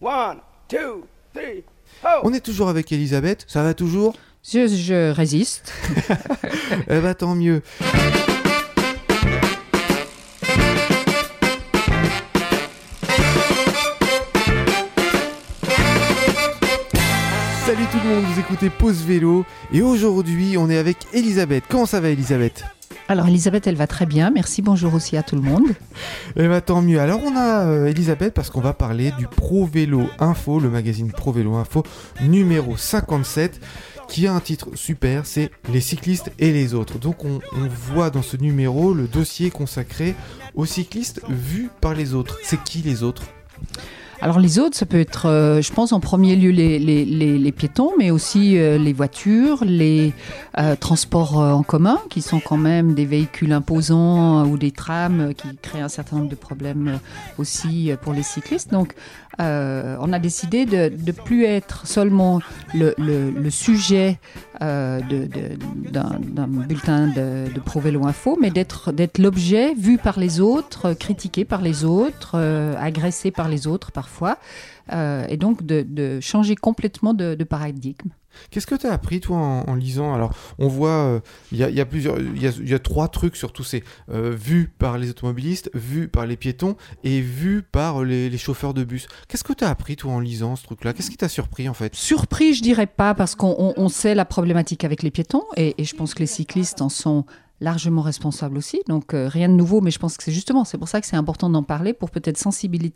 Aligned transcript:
One, 0.00 0.40
two, 0.68 1.06
three, 1.32 1.64
On 2.22 2.32
est 2.34 2.40
toujours 2.40 2.68
avec 2.68 2.92
Elisabeth, 2.92 3.44
ça 3.48 3.62
va 3.62 3.72
toujours? 3.74 4.14
Je, 4.44 4.66
je 4.68 5.10
résiste. 5.10 5.72
Eh 6.88 7.00
bah 7.00 7.14
tant 7.14 7.34
mieux. 7.34 7.62
Salut 17.64 17.84
tout 17.90 17.98
le 18.04 18.14
monde, 18.14 18.24
vous 18.24 18.40
écoutez 18.40 18.70
Pause 18.70 19.02
Vélo 19.04 19.44
et 19.72 19.82
aujourd'hui 19.82 20.56
on 20.56 20.70
est 20.70 20.78
avec 20.78 20.98
Elisabeth. 21.12 21.64
Comment 21.68 21.86
ça 21.86 22.00
va 22.00 22.10
Elisabeth? 22.10 22.64
Alors 23.08 23.28
Elisabeth, 23.28 23.68
elle 23.68 23.76
va 23.76 23.86
très 23.86 24.04
bien. 24.04 24.30
Merci, 24.30 24.62
bonjour 24.62 24.94
aussi 24.94 25.16
à 25.16 25.22
tout 25.22 25.36
le 25.36 25.42
monde. 25.42 25.64
Eh 26.38 26.48
bah 26.48 26.60
tant 26.60 26.82
mieux. 26.82 27.00
Alors 27.00 27.20
on 27.24 27.34
a 27.34 27.66
euh, 27.66 27.86
Elisabeth 27.86 28.34
parce 28.34 28.50
qu'on 28.50 28.60
va 28.60 28.74
parler 28.74 29.12
du 29.16 29.26
Pro 29.26 29.64
Vélo 29.64 30.06
Info, 30.18 30.60
le 30.60 30.68
magazine 30.68 31.10
Pro 31.10 31.32
Vélo 31.32 31.54
Info 31.54 31.82
numéro 32.20 32.76
57 32.76 33.60
qui 34.08 34.26
a 34.26 34.34
un 34.34 34.40
titre 34.40 34.68
super, 34.74 35.24
c'est 35.24 35.50
Les 35.72 35.80
cyclistes 35.80 36.30
et 36.38 36.52
les 36.52 36.74
autres. 36.74 36.98
Donc 36.98 37.24
on, 37.24 37.40
on 37.52 37.68
voit 37.68 38.10
dans 38.10 38.22
ce 38.22 38.36
numéro 38.36 38.92
le 38.92 39.06
dossier 39.06 39.50
consacré 39.50 40.14
aux 40.54 40.66
cyclistes 40.66 41.22
vus 41.28 41.70
par 41.80 41.94
les 41.94 42.12
autres. 42.12 42.38
C'est 42.42 42.62
qui 42.62 42.82
les 42.82 43.02
autres? 43.02 43.22
Alors 44.22 44.40
les 44.40 44.58
autres, 44.58 44.76
ça 44.76 44.86
peut 44.86 44.98
être, 44.98 45.26
euh, 45.26 45.60
je 45.60 45.72
pense, 45.72 45.92
en 45.92 46.00
premier 46.00 46.36
lieu 46.36 46.50
les, 46.50 47.52
piétons, 47.52 47.92
mais 47.98 48.10
aussi 48.10 48.58
euh, 48.58 48.78
les 48.78 48.92
voitures, 48.92 49.62
les 49.64 50.14
euh, 50.58 50.74
transports 50.74 51.36
en 51.36 51.62
commun, 51.62 51.98
qui 52.08 52.22
sont 52.22 52.40
quand 52.40 52.56
même 52.56 52.94
des 52.94 53.04
véhicules 53.04 53.52
imposants 53.52 54.46
ou 54.46 54.56
des 54.56 54.70
trams 54.70 55.34
qui 55.34 55.48
créent 55.60 55.82
un 55.82 55.88
certain 55.88 56.16
nombre 56.16 56.30
de 56.30 56.34
problèmes 56.34 56.98
aussi 57.38 57.92
pour 58.02 58.14
les 58.14 58.22
cyclistes. 58.22 58.72
Donc 58.72 58.94
on 59.38 60.12
a 60.12 60.18
décidé 60.18 60.64
de 60.64 60.90
ne 61.06 61.12
plus 61.12 61.44
être 61.44 61.86
seulement 61.86 62.40
le, 62.74 63.50
sujet 63.50 64.18
d'un 64.60 65.00
bulletin 66.48 67.08
de, 67.08 67.52
de 67.52 67.60
Pro 67.60 67.80
Vélo 67.80 68.06
Info, 68.06 68.38
mais 68.40 68.50
d'être 68.50 68.92
l'objet 69.18 69.74
vu 69.74 69.98
par 69.98 70.18
les 70.18 70.40
autres, 70.40 70.94
critiqué 70.94 71.44
par 71.44 71.60
les 71.60 71.84
autres, 71.84 72.38
agressé 72.80 73.30
par 73.30 73.48
les 73.48 73.66
autres 73.66 73.92
parfois, 74.06 74.38
euh, 74.92 75.26
et 75.28 75.36
donc 75.36 75.66
de, 75.66 75.84
de 75.86 76.20
changer 76.20 76.54
complètement 76.54 77.12
de, 77.12 77.34
de 77.34 77.44
paradigme. 77.44 78.10
Qu'est-ce 78.50 78.66
que 78.66 78.74
tu 78.74 78.86
as 78.86 78.92
appris 78.92 79.20
toi 79.20 79.38
en, 79.38 79.64
en 79.66 79.74
lisant? 79.74 80.14
Alors 80.14 80.32
on 80.58 80.68
voit, 80.68 80.90
euh, 80.90 81.20
il 81.52 81.58
y, 81.58 81.64
a, 81.64 81.70
il 81.70 81.74
y 81.74 81.80
a 81.80 81.86
plusieurs, 81.86 82.18
il 82.20 82.40
y 82.40 82.46
a, 82.46 82.50
il 82.50 82.68
y 82.68 82.74
a 82.74 82.78
trois 82.78 83.08
trucs 83.08 83.34
surtout, 83.34 83.64
c'est 83.64 83.82
euh, 84.10 84.30
vu 84.30 84.70
par 84.78 84.98
les 84.98 85.10
automobilistes, 85.10 85.70
vu 85.74 86.06
par 86.06 86.26
les 86.26 86.36
piétons 86.36 86.76
et 87.02 87.20
vu 87.20 87.62
par 87.62 88.04
les, 88.04 88.30
les 88.30 88.38
chauffeurs 88.38 88.74
de 88.74 88.84
bus. 88.84 89.08
Qu'est-ce 89.26 89.42
que 89.42 89.54
tu 89.54 89.64
as 89.64 89.70
appris 89.70 89.96
toi 89.96 90.12
en 90.12 90.20
lisant 90.20 90.54
ce 90.54 90.64
truc-là? 90.64 90.92
Qu'est-ce 90.92 91.10
qui 91.10 91.16
t'a 91.16 91.30
surpris 91.30 91.68
en 91.68 91.74
fait? 91.74 91.94
Surpris, 91.96 92.54
je 92.54 92.62
dirais 92.62 92.86
pas, 92.86 93.14
parce 93.14 93.34
qu'on 93.34 93.56
on- 93.58 93.74
on 93.76 93.88
sait 93.88 94.14
la 94.14 94.26
problématique 94.26 94.84
avec 94.84 95.02
les 95.02 95.10
piétons, 95.10 95.44
et, 95.56 95.74
et 95.78 95.84
je 95.84 95.96
pense 95.96 96.14
que 96.14 96.20
les 96.20 96.26
cyclistes 96.26 96.82
en 96.82 96.90
sont 96.90 97.24
largement 97.60 98.02
responsables 98.02 98.58
aussi. 98.58 98.80
Donc 98.88 99.14
euh, 99.14 99.28
rien 99.28 99.48
de 99.48 99.54
nouveau, 99.54 99.80
mais 99.80 99.90
je 99.90 99.98
pense 99.98 100.16
que 100.16 100.22
c'est 100.24 100.32
justement, 100.32 100.64
c'est 100.64 100.78
pour 100.78 100.88
ça 100.88 101.00
que 101.00 101.06
c'est 101.06 101.16
important 101.16 101.48
d'en 101.48 101.62
parler 101.62 101.92
pour 101.92 102.10
peut-être 102.10 102.36
sensibiliser, 102.38 102.92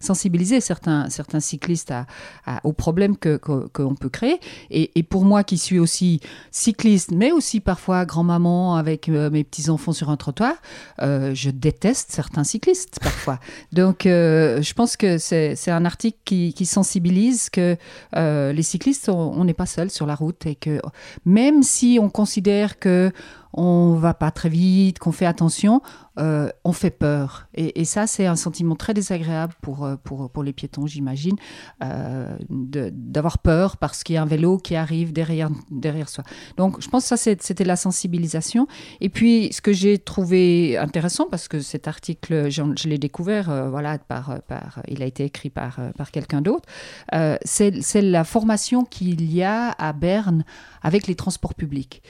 sensibiliser 0.00 0.60
certains, 0.60 1.08
certains 1.10 1.40
cyclistes 1.40 1.90
à, 1.90 2.06
à- 2.46 2.60
aux 2.64 2.72
problèmes 2.72 3.16
que 3.16 3.36
que- 3.36 3.68
qu'on 3.72 3.94
peut 3.94 4.08
créer. 4.10 4.38
Et, 4.70 4.90
et 4.96 5.02
pour 5.02 5.24
moi 5.24 5.44
qui 5.44 5.56
suis 5.58 5.78
aussi 5.78 6.20
cycliste, 6.50 7.10
mais 7.12 7.32
aussi 7.32 7.60
parfois 7.60 8.04
grand-maman 8.04 8.76
avec 8.76 9.08
euh, 9.08 9.30
mes 9.30 9.44
petits-enfants 9.44 9.92
sur 9.92 10.10
un 10.10 10.16
trottoir, 10.16 10.54
euh, 11.00 11.34
je 11.34 11.50
déteste 11.50 12.10
certains 12.12 12.44
cyclistes 12.44 12.98
parfois. 13.00 13.38
Donc 13.72 14.00
je 14.04 14.72
pense 14.74 14.96
que 14.96 15.18
c'est 15.18 15.56
un 15.70 15.84
article 15.84 16.18
qui, 16.24 16.52
qui 16.54 16.66
sensibilise 16.66 17.48
que 17.50 17.76
les 18.14 18.62
cyclistes, 18.62 19.08
on 19.08 19.32
on 19.32 19.44
n'est 19.44 19.54
pas 19.54 19.66
seuls 19.66 19.90
sur 19.90 20.06
la 20.06 20.14
route 20.14 20.44
et 20.46 20.54
que 20.54 20.80
même 21.24 21.62
si 21.62 21.98
on 22.00 22.10
considère 22.10 22.78
que 22.78 23.10
on 23.52 23.94
va 23.94 24.14
pas 24.14 24.30
très 24.30 24.48
vite, 24.48 24.98
qu'on 24.98 25.12
fait 25.12 25.26
attention, 25.26 25.82
euh, 26.18 26.50
on 26.64 26.72
fait 26.72 26.90
peur. 26.90 27.48
Et, 27.54 27.84
ça, 27.84 28.06
c'est 28.06 28.26
un 28.26 28.36
sentiment 28.36 28.76
très 28.76 28.92
désagréable 28.92 29.54
pour, 29.62 29.84
euh, 29.84 29.96
pour, 29.96 30.30
pour 30.30 30.42
les 30.42 30.52
piétons, 30.52 30.86
j'imagine, 30.86 31.36
euh, 31.82 32.36
d'avoir 32.50 33.38
peur 33.38 33.78
parce 33.78 34.04
qu'il 34.04 34.14
y 34.14 34.18
a 34.18 34.22
un 34.22 34.26
vélo 34.26 34.58
qui 34.58 34.76
arrive 34.76 35.12
derrière, 35.12 35.48
derrière 35.70 36.08
soi. 36.08 36.24
Donc, 36.56 36.82
je 36.82 36.88
pense 36.88 37.08
que 37.08 37.16
ça, 37.16 37.34
c'était 37.38 37.64
la 37.64 37.76
sensibilisation. 37.76 38.66
Et 39.00 39.08
puis, 39.08 39.52
ce 39.52 39.62
que 39.62 39.72
j'ai 39.72 39.98
trouvé 39.98 40.76
intéressant, 40.76 41.26
parce 41.30 41.48
que 41.48 41.60
cet 41.60 41.88
article, 41.88 42.50
je 42.50 42.88
l'ai 42.88 42.98
découvert, 42.98 43.70
voilà, 43.70 43.98
par, 43.98 44.42
par, 44.42 44.82
il 44.88 45.02
a 45.02 45.06
été 45.06 45.24
écrit 45.24 45.50
par, 45.50 45.78
par 45.96 46.10
quelqu'un 46.10 46.42
d'autre, 46.42 46.68
c'est 47.44 48.02
la 48.02 48.24
formation 48.24 48.84
qu'il 48.84 49.32
y 49.32 49.42
a 49.42 49.70
à 49.70 49.92
Berne 49.92 50.44
avec 50.82 51.06
les 51.06 51.14
transports 51.14 51.54
publics. 51.54 52.02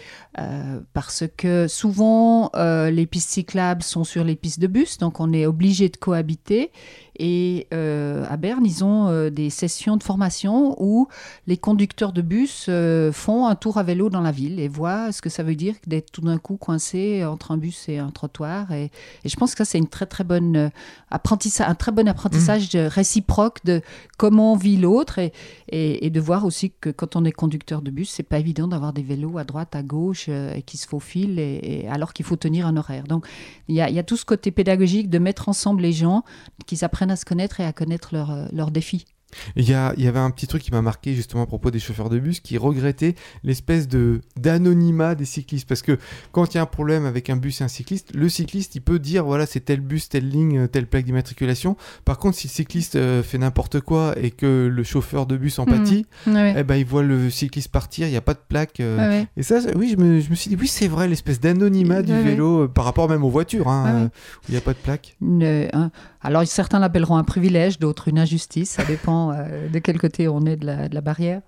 Parce 0.93 1.25
que 1.37 1.69
souvent, 1.69 2.51
les 2.55 3.07
pistes 3.07 3.31
cyclables 3.31 3.83
sont 3.93 4.05
sur 4.05 4.25
les 4.25 4.37
pistes 4.37 4.61
de 4.61 4.67
bus, 4.67 4.99
donc 4.99 5.21
on 5.21 5.33
est 5.33 5.47
obligé 5.47 5.89
de 5.89 5.97
cohabiter. 5.97 6.71
Et 7.19 7.67
euh, 7.75 8.25
à 8.31 8.37
Berne, 8.37 8.65
ils 8.65 8.85
ont 8.85 9.09
euh, 9.09 9.29
des 9.29 9.51
sessions 9.51 9.97
de 9.97 10.03
formation 10.03 10.77
où 10.83 11.09
les 11.47 11.59
conducteurs 11.59 12.13
de 12.13 12.23
bus 12.23 12.67
euh, 12.69 13.13
font 13.13 13.47
un 13.47 13.55
tour 13.55 13.77
à 13.77 13.83
vélo 13.83 14.09
dans 14.09 14.23
la 14.23 14.33
ville 14.33 14.59
et 14.59 14.69
voient 14.69 15.13
ce 15.13 15.21
que 15.21 15.29
ça 15.29 15.43
veut 15.43 15.55
dire 15.55 15.75
d'être 15.87 16.11
tout 16.11 16.23
d'un 16.23 16.39
coup 16.39 16.57
coincé 16.57 17.25
entre 17.25 17.51
un 17.51 17.59
bus 17.59 17.89
et 17.89 17.99
un 17.99 18.11
trottoir. 18.11 18.73
Et, 18.73 18.91
et 19.25 19.29
je 19.29 19.37
pense 19.37 19.53
que 19.53 19.59
ça, 19.59 19.65
c'est 19.67 19.79
une 19.79 19.89
très 19.89 20.07
très 20.07 20.25
bonne 20.25 20.71
apprentissage, 21.11 21.69
un 21.69 21.75
très 21.75 21.93
bon 21.93 22.09
apprentissage 22.09 22.71
euh, 22.75 22.89
réciproque 22.89 23.65
de 23.65 23.83
comment 24.17 24.57
vit 24.57 24.79
l'autre 24.79 25.19
et, 25.19 25.33
et, 25.69 26.07
et 26.07 26.11
de 26.11 26.21
voir 26.21 26.47
aussi 26.47 26.73
que 26.81 26.89
quand 26.89 27.15
on 27.17 27.25
est 27.25 27.33
conducteur 27.33 27.83
de 27.83 27.91
bus, 27.91 28.09
c'est 28.11 28.23
pas 28.23 28.39
évident 28.39 28.69
d'avoir 28.69 28.95
des 28.95 29.03
vélos 29.03 29.37
à 29.37 29.45
droite, 29.45 29.77
à 29.77 29.83
gauche 29.83 30.29
et 30.29 30.63
qui 30.63 30.79
se 30.79 30.87
faufilent 30.87 31.39
et, 31.39 31.87
alors 31.91 32.13
qu'il 32.13 32.25
faut 32.25 32.37
tenir 32.37 32.67
un 32.67 32.77
horaire. 32.77 33.05
Donc 33.05 33.27
il 33.69 33.75
y 33.75 33.81
a, 33.81 33.91
il 33.91 33.95
y 33.95 33.99
a 33.99 34.03
tout 34.03 34.17
ce 34.17 34.25
côté 34.25 34.51
pédagogique 34.51 35.11
de 35.11 35.19
mettre 35.19 35.49
ensemble 35.49 35.83
les 35.83 35.93
gens, 35.93 36.25
qu'ils 36.67 36.85
apprennent 36.85 37.02
à 37.11 37.17
se 37.17 37.25
connaître 37.25 37.61
et 37.61 37.65
à 37.65 37.73
connaître 37.73 38.15
leurs 38.15 38.31
euh, 38.31 38.47
leurs 38.53 38.71
défis. 38.71 39.07
Il 39.57 39.69
y, 39.69 39.75
a- 39.75 39.95
il 39.97 40.05
y 40.05 40.09
avait 40.09 40.19
un 40.19 40.31
petit 40.31 40.47
truc 40.47 40.63
qui 40.63 40.71
m'a 40.71 40.83
marqué 40.83 41.15
justement 41.15 41.43
à 41.43 41.47
propos 41.47 41.71
des 41.71 41.79
chauffeurs 41.79 42.11
de 42.11 42.19
bus 42.19 42.41
qui 42.41 42.59
regrettaient 42.59 43.15
l'espèce 43.45 43.89
de 43.89 44.21
d'anonymat 44.37 45.15
des 45.15 45.25
cyclistes 45.25 45.67
parce 45.69 45.83
que 45.83 45.99
quand 46.33 46.53
il 46.53 46.57
y 46.57 46.59
a 46.59 46.63
un 46.63 46.67
problème 46.67 47.07
avec 47.07 47.31
un 47.31 47.37
bus 47.37 47.61
et 47.61 47.65
un 47.65 47.69
cycliste, 47.69 48.15
le 48.15 48.29
cycliste 48.29 48.75
il 48.75 48.81
peut 48.83 48.99
dire 48.99 49.25
voilà 49.25 49.47
c'est 49.47 49.61
tel 49.61 49.81
bus, 49.81 50.09
telle 50.09 50.29
ligne, 50.29 50.69
telle 50.69 50.87
plaque 50.87 51.05
d'immatriculation. 51.05 51.77
Par 52.05 52.19
contre 52.19 52.37
si 52.37 52.49
le 52.49 52.53
cycliste 52.53 52.97
euh, 52.97 53.23
fait 53.23 53.39
n'importe 53.39 53.81
quoi 53.81 54.15
et 54.21 54.31
que 54.31 54.69
le 54.71 54.83
chauffeur 54.85 55.27
de 55.27 55.37
bus 55.37 55.59
en 55.59 55.65
Mhm. 55.65 55.71
pâtit, 55.79 56.07
Ouais. 56.27 56.55
eh 56.59 56.63
ben 56.65 56.77
il 56.77 56.85
voit 56.85 57.03
le 57.03 57.31
cycliste 57.31 57.69
partir, 57.71 58.07
il 58.07 58.11
n'y 58.11 58.17
a 58.17 58.21
pas 58.21 58.35
de 58.35 58.41
plaque. 58.47 58.81
euh, 58.81 58.99
ouais. 59.23 59.27
Et 59.37 59.43
ça, 59.43 59.61
oui, 59.77 59.91
je 59.97 59.97
me, 60.03 60.21
je 60.21 60.29
me 60.31 60.35
suis 60.35 60.49
dit, 60.51 60.57
oui, 60.61 60.67
c'est 60.69 60.89
vrai, 60.89 61.09
l'espèce 61.09 61.41
d'anonymat 61.41 62.03
du 62.03 62.13
Ouais, 62.13 62.23
vélo 62.23 62.65
euh, 62.65 62.69
par 62.69 62.85
rapport 62.85 63.09
même 63.09 63.25
aux 63.25 63.31
voitures, 63.31 63.69
hein, 63.69 63.85
euh, 63.87 64.05
où 64.07 64.09
il 64.49 64.53
n'y 64.53 64.57
a 64.59 64.61
pas 64.61 64.73
de 64.73 64.79
plaque. 64.79 65.17
Un- 65.23 65.91
alors 66.21 66.47
certains 66.47 66.79
l'appelleront 66.79 67.17
un 67.17 67.25
privilège, 67.25 67.79
d'autres 67.79 68.09
une 68.09 68.19
injustice. 68.19 68.71
Ça 68.71 68.85
dépend 68.85 69.22
euh, 69.31 69.69
de 69.69 69.79
quel 69.79 69.99
côté 69.99 70.29
on 70.29 70.45
est 70.47 70.57
de 70.57 70.67
la, 70.67 71.01
barrière. 71.01 71.43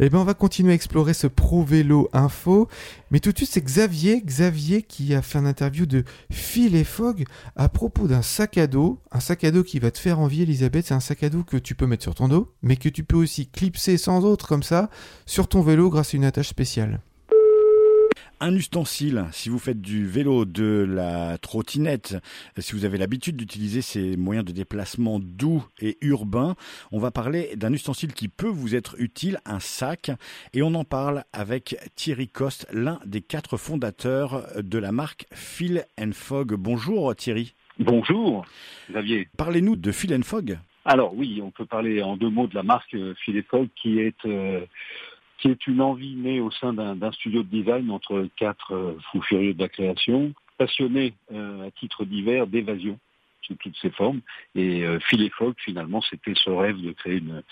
Eh 0.00 0.08
ben, 0.08 0.18
on 0.18 0.24
va 0.24 0.32
continuer 0.32 0.72
à 0.72 0.74
explorer 0.74 1.12
ce 1.12 1.26
Pro 1.26 1.62
Vélo 1.62 2.08
Info. 2.14 2.68
Mais 3.10 3.20
tout 3.20 3.32
de 3.32 3.36
suite, 3.36 3.50
c'est 3.52 3.60
Xavier, 3.60 4.22
Xavier 4.22 4.82
qui 4.82 5.14
a 5.14 5.20
fait 5.20 5.38
une 5.38 5.46
interview 5.46 5.84
de 5.84 6.04
Phil 6.30 6.74
et 6.74 6.84
Fogg 6.84 7.24
à 7.56 7.68
propos 7.68 8.08
d'un 8.08 8.22
sac 8.22 8.56
à 8.56 8.66
dos. 8.66 9.00
Un 9.12 9.20
sac 9.20 9.44
à 9.44 9.50
dos 9.50 9.64
qui 9.64 9.78
va 9.78 9.90
te 9.90 9.98
faire 9.98 10.18
envie, 10.18 10.42
Elisabeth. 10.42 10.86
C'est 10.86 10.94
un 10.94 11.00
sac 11.00 11.22
à 11.22 11.28
dos 11.28 11.42
que 11.42 11.58
tu 11.58 11.74
peux 11.74 11.86
mettre 11.86 12.04
sur 12.04 12.14
ton 12.14 12.28
dos, 12.28 12.48
mais 12.62 12.76
que 12.76 12.88
tu 12.88 13.04
peux 13.04 13.16
aussi 13.16 13.48
clipser 13.48 13.98
sans 13.98 14.24
autre, 14.24 14.48
comme 14.48 14.62
ça, 14.62 14.88
sur 15.26 15.46
ton 15.46 15.60
vélo 15.60 15.90
grâce 15.90 16.14
à 16.14 16.16
une 16.16 16.24
attache 16.24 16.48
spéciale. 16.48 17.00
Un 18.38 18.54
ustensile, 18.54 19.24
si 19.32 19.48
vous 19.48 19.58
faites 19.58 19.80
du 19.80 20.06
vélo, 20.06 20.44
de 20.44 20.86
la 20.86 21.38
trottinette, 21.38 22.16
si 22.58 22.74
vous 22.74 22.84
avez 22.84 22.98
l'habitude 22.98 23.34
d'utiliser 23.34 23.80
ces 23.80 24.18
moyens 24.18 24.44
de 24.44 24.52
déplacement 24.52 25.18
doux 25.18 25.64
et 25.80 25.96
urbains, 26.02 26.54
on 26.92 26.98
va 26.98 27.10
parler 27.10 27.56
d'un 27.56 27.72
ustensile 27.72 28.12
qui 28.12 28.28
peut 28.28 28.46
vous 28.46 28.74
être 28.74 28.94
utile, 28.98 29.38
un 29.46 29.58
sac, 29.58 30.10
et 30.52 30.60
on 30.60 30.74
en 30.74 30.84
parle 30.84 31.24
avec 31.32 31.78
Thierry 31.94 32.28
Coste, 32.28 32.66
l'un 32.74 33.00
des 33.06 33.22
quatre 33.22 33.56
fondateurs 33.56 34.46
de 34.62 34.78
la 34.78 34.92
marque 34.92 35.24
Phil 35.32 35.86
Fogg. 36.12 36.52
Bonjour 36.56 37.16
Thierry. 37.16 37.54
Bonjour, 37.78 38.44
Xavier. 38.90 39.28
Parlez-nous 39.38 39.76
de 39.76 39.92
Phil 39.92 40.22
Fogg. 40.24 40.58
Alors 40.84 41.14
oui, 41.14 41.40
on 41.42 41.50
peut 41.50 41.66
parler 41.66 42.00
en 42.00 42.16
deux 42.16 42.30
mots 42.30 42.46
de 42.46 42.54
la 42.54 42.62
marque 42.62 42.94
euh, 42.94 43.14
Phil 43.24 43.42
Fogg 43.42 43.68
qui 43.74 43.98
est 43.98 44.24
euh, 44.24 44.64
qui 45.38 45.48
est 45.48 45.66
une 45.66 45.80
envie 45.80 46.16
née 46.16 46.40
au 46.40 46.50
sein 46.50 46.72
d'un 46.72 47.12
studio 47.12 47.42
de 47.42 47.48
design 47.48 47.90
entre 47.90 48.28
quatre 48.36 48.72
euh, 48.74 48.98
fous 49.10 49.22
furieux 49.22 49.54
de 49.54 49.60
la 49.60 49.68
création, 49.68 50.32
passionnés 50.58 51.14
euh, 51.32 51.66
à 51.66 51.70
titre 51.72 52.04
divers 52.04 52.46
d'évasion 52.46 52.98
sous 53.42 53.54
toutes 53.56 53.76
ses 53.76 53.90
formes. 53.90 54.20
Et 54.54 54.84
euh, 54.84 54.98
Phil 55.00 55.30
Fogg, 55.30 55.54
finalement, 55.58 56.00
c'était 56.00 56.34
ce 56.34 56.50
rêve 56.50 56.80
de 56.80 56.92
créer 56.92 57.18
une, 57.18 57.42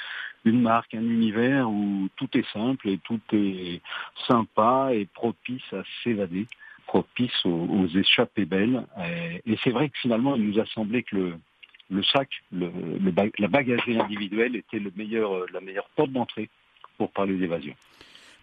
une 0.44 0.60
marque, 0.60 0.94
un 0.94 1.02
univers 1.02 1.69
où 1.69 2.08
tout 2.16 2.28
est 2.36 2.50
simple 2.52 2.88
et 2.88 2.98
tout 2.98 3.20
est 3.32 3.81
sympa 4.26 4.90
et 4.92 5.06
propice 5.06 5.72
à 5.72 5.82
s'évader, 6.02 6.46
propice 6.86 7.44
aux, 7.44 7.50
aux 7.50 7.86
échappées 7.86 8.46
belles. 8.46 8.86
Et, 9.46 9.56
c'est 9.62 9.70
vrai 9.70 9.90
que 9.90 9.98
finalement, 9.98 10.36
il 10.36 10.48
nous 10.48 10.58
a 10.58 10.66
semblé 10.66 11.02
que 11.02 11.16
le 11.16 11.34
le 11.90 12.02
sac, 12.02 12.31
le, 12.50 12.72
la 13.38 13.46
bagagerie 13.46 14.00
individuelle 14.00 14.56
était 14.56 14.78
le 14.78 14.90
meilleur, 14.96 15.44
la 15.52 15.60
meilleure 15.60 15.88
porte 15.94 16.10
d'entrée 16.10 16.48
pour 16.99 17.11
parler 17.12 17.37
d'évasion. 17.37 17.75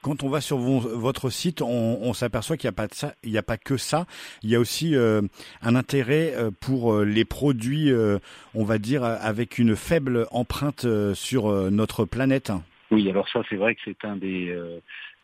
Quand 0.01 0.24
on 0.24 0.30
va 0.30 0.42
sur 0.42 0.57
votre 0.57 1.30
site, 1.30 1.62
on, 1.62 2.13
s'aperçoit 2.13 2.57
qu'il 2.57 2.68
n'y 2.68 2.74
a 2.74 2.75
pas 2.75 2.88
de 2.88 2.94
ça, 2.94 3.13
il 3.24 3.31
n'y 3.31 3.38
a 3.38 3.44
pas 3.44 3.57
que 3.57 3.77
ça. 3.77 4.07
Il 4.42 4.50
y 4.50 4.56
a 4.56 4.59
aussi 4.59 4.95
euh, 4.95 5.21
un 5.62 5.75
intérêt 5.75 6.33
euh, 6.33 6.50
pour 6.50 6.94
euh, 6.94 7.06
les 7.06 7.24
produits, 7.24 7.92
on 8.56 8.63
va 8.63 8.80
dire, 8.80 9.03
avec 9.03 9.59
une 9.59 9.75
faible 9.75 10.25
empreinte 10.31 10.88
sur 11.13 11.71
notre 11.71 12.06
planète. 12.06 12.51
Oui, 12.89 13.07
alors 13.09 13.30
ça, 13.30 13.42
c'est 13.48 13.57
vrai 13.57 13.75
que 13.75 13.81
c'est 13.86 14.03
un 14.03 14.15
des 14.15 14.57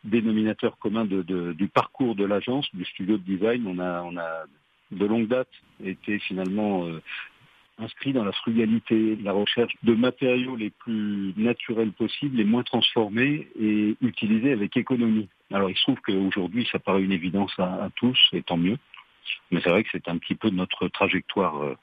dénominateurs 0.04 0.78
communs 0.78 1.04
de, 1.04 1.22
du 1.52 1.68
parcours 1.68 2.14
de 2.14 2.24
l'agence, 2.24 2.68
du 2.72 2.84
studio 2.84 3.18
de 3.18 3.24
design. 3.24 3.66
On 3.66 3.80
a, 3.80 4.02
on 4.02 4.16
a 4.16 4.44
de 4.92 5.06
longue 5.06 5.26
date 5.26 5.48
été 5.84 6.20
finalement 6.20 6.86
inscrit 7.78 8.12
dans 8.12 8.24
la 8.24 8.32
frugalité, 8.32 9.16
la 9.22 9.32
recherche 9.32 9.72
de 9.82 9.94
matériaux 9.94 10.56
les 10.56 10.70
plus 10.70 11.32
naturels 11.36 11.92
possibles, 11.92 12.36
les 12.36 12.44
moins 12.44 12.62
transformés 12.62 13.48
et 13.58 13.96
utilisés 14.00 14.52
avec 14.52 14.76
économie. 14.76 15.28
Alors 15.52 15.70
il 15.70 15.76
se 15.76 15.82
trouve 15.82 16.00
qu'aujourd'hui 16.00 16.68
ça 16.70 16.78
paraît 16.78 17.02
une 17.02 17.12
évidence 17.12 17.52
à, 17.58 17.88
tous, 17.96 18.18
et 18.32 18.42
tant 18.42 18.56
mieux. 18.56 18.78
Mais 19.50 19.60
c'est 19.62 19.70
vrai 19.70 19.84
que 19.84 19.90
c'est 19.92 20.08
un 20.08 20.18
petit 20.18 20.34
peu 20.34 20.50
notre 20.50 20.88
trajectoire 20.88 21.62
euh, 21.62 21.76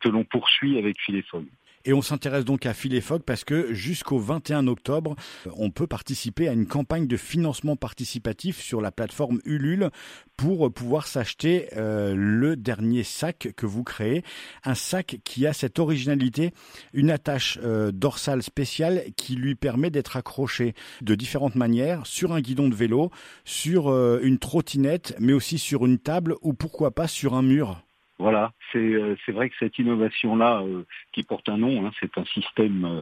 que 0.00 0.08
l'on 0.08 0.24
poursuit 0.24 0.78
avec 0.78 1.00
Philefog. 1.00 1.44
Et 1.86 1.94
on 1.94 2.02
s'intéresse 2.02 2.44
donc 2.44 2.66
à 2.66 2.74
Philefog 2.74 3.22
parce 3.22 3.44
que 3.44 3.72
jusqu'au 3.72 4.18
21 4.18 4.66
octobre, 4.66 5.16
on 5.56 5.70
peut 5.70 5.86
participer 5.86 6.46
à 6.46 6.52
une 6.52 6.66
campagne 6.66 7.06
de 7.06 7.16
financement 7.16 7.74
participatif 7.74 8.60
sur 8.60 8.82
la 8.82 8.92
plateforme 8.92 9.40
Ulule 9.46 9.90
pour 10.36 10.70
pouvoir 10.72 11.06
s'acheter 11.06 11.68
euh, 11.76 12.14
le 12.14 12.56
dernier 12.56 13.02
sac 13.02 13.48
que 13.56 13.64
vous 13.64 13.82
créez. 13.82 14.22
Un 14.64 14.74
sac 14.74 15.20
qui 15.24 15.46
a 15.46 15.54
cette 15.54 15.78
originalité, 15.78 16.52
une 16.92 17.10
attache 17.10 17.58
euh, 17.62 17.92
dorsale 17.92 18.42
spéciale 18.42 19.04
qui 19.16 19.34
lui 19.34 19.54
permet 19.54 19.90
d'être 19.90 20.18
accroché 20.18 20.74
de 21.00 21.14
différentes 21.14 21.54
manières 21.54 22.06
sur 22.06 22.32
un 22.32 22.42
guidon 22.42 22.68
de 22.68 22.74
vélo, 22.74 23.10
sur 23.46 23.88
euh, 23.88 24.20
une 24.22 24.38
trottinette, 24.38 25.14
mais 25.18 25.32
aussi 25.32 25.58
sur 25.58 25.86
une 25.86 25.98
table 25.98 26.36
ou 26.42 26.52
pourquoi 26.52 26.90
pas 26.90 27.08
sur 27.08 27.34
un 27.34 27.42
mur. 27.42 27.82
Voilà, 28.20 28.52
euh, 28.74 29.16
c'est 29.24 29.32
vrai 29.32 29.48
que 29.48 29.56
cette 29.58 29.78
innovation-là, 29.78 30.60
euh, 30.60 30.82
qui 31.10 31.22
porte 31.22 31.48
un 31.48 31.56
nom, 31.56 31.86
hein, 31.86 31.90
c'est 32.00 32.18
un 32.18 32.26
système 32.26 32.84
euh, 32.84 33.00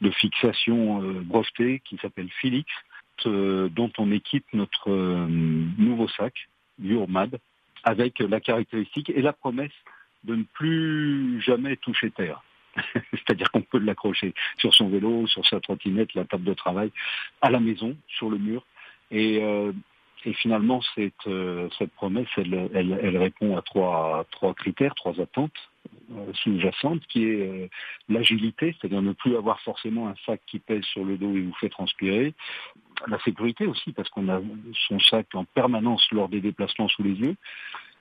de 0.00 0.10
fixation 0.10 1.00
breveté 1.22 1.80
qui 1.84 1.96
s'appelle 1.98 2.28
Philix, 2.40 2.68
dont 3.24 3.92
on 3.96 4.10
équipe 4.10 4.44
notre 4.52 4.90
nouveau 4.90 6.08
sac, 6.08 6.34
Urmad, 6.82 7.38
avec 7.84 8.18
la 8.18 8.40
caractéristique 8.40 9.08
et 9.08 9.22
la 9.22 9.32
promesse 9.32 9.78
de 10.24 10.34
ne 10.34 10.42
plus 10.42 11.40
jamais 11.42 11.76
toucher 11.76 12.10
terre. 12.10 12.42
C'est-à-dire 13.12 13.52
qu'on 13.52 13.62
peut 13.62 13.78
l'accrocher 13.78 14.34
sur 14.58 14.74
son 14.74 14.88
vélo, 14.88 15.28
sur 15.28 15.46
sa 15.46 15.60
trottinette, 15.60 16.12
la 16.14 16.24
table 16.24 16.44
de 16.44 16.54
travail, 16.54 16.90
à 17.40 17.50
la 17.50 17.60
maison, 17.60 17.96
sur 18.08 18.30
le 18.30 18.38
mur. 18.38 18.66
Et 19.12 19.40
et 20.24 20.32
finalement, 20.32 20.80
cette, 20.94 21.26
euh, 21.26 21.68
cette 21.78 21.92
promesse, 21.92 22.28
elle, 22.36 22.70
elle, 22.74 23.16
répond 23.16 23.56
à 23.56 23.62
trois, 23.62 24.26
trois 24.30 24.54
critères, 24.54 24.94
trois 24.94 25.20
attentes 25.20 25.52
euh, 26.12 26.32
sous-jacentes, 26.34 27.06
qui 27.06 27.24
est 27.24 27.48
euh, 27.48 27.68
l'agilité, 28.08 28.74
c'est-à-dire 28.74 29.02
ne 29.02 29.12
plus 29.12 29.36
avoir 29.36 29.60
forcément 29.60 30.08
un 30.08 30.14
sac 30.24 30.40
qui 30.46 30.58
pèse 30.58 30.84
sur 30.84 31.04
le 31.04 31.16
dos 31.16 31.36
et 31.36 31.42
vous 31.42 31.54
fait 31.60 31.68
transpirer. 31.68 32.34
La 33.06 33.18
sécurité 33.20 33.66
aussi, 33.66 33.92
parce 33.92 34.08
qu'on 34.08 34.28
a 34.28 34.40
son 34.88 34.98
sac 34.98 35.26
en 35.34 35.44
permanence 35.44 36.04
lors 36.10 36.28
des 36.28 36.40
déplacements 36.40 36.88
sous 36.88 37.02
les 37.02 37.12
yeux. 37.12 37.36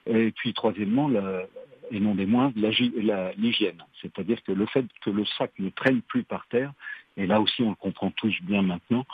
Et 0.08 0.32
puis 0.32 0.54
troisièmement, 0.54 1.10
la, 1.10 1.44
et 1.92 2.00
non 2.00 2.16
des 2.16 2.26
moindres, 2.26 2.56
l'hygiène. 3.38 3.84
C'est-à-dire 4.02 4.42
que 4.44 4.52
le 4.52 4.66
fait 4.66 4.86
que 5.02 5.10
le 5.10 5.26
sac 5.26 5.52
ne 5.60 5.70
traîne 5.70 6.02
plus 6.02 6.24
par 6.24 6.48
terre, 6.48 6.72
et 7.18 7.28
là 7.28 7.40
aussi 7.42 7.62
on 7.62 7.70
le 7.70 7.76
comprend 7.76 8.12
tous 8.12 8.34
bien 8.42 8.62
maintenant, 8.62 9.06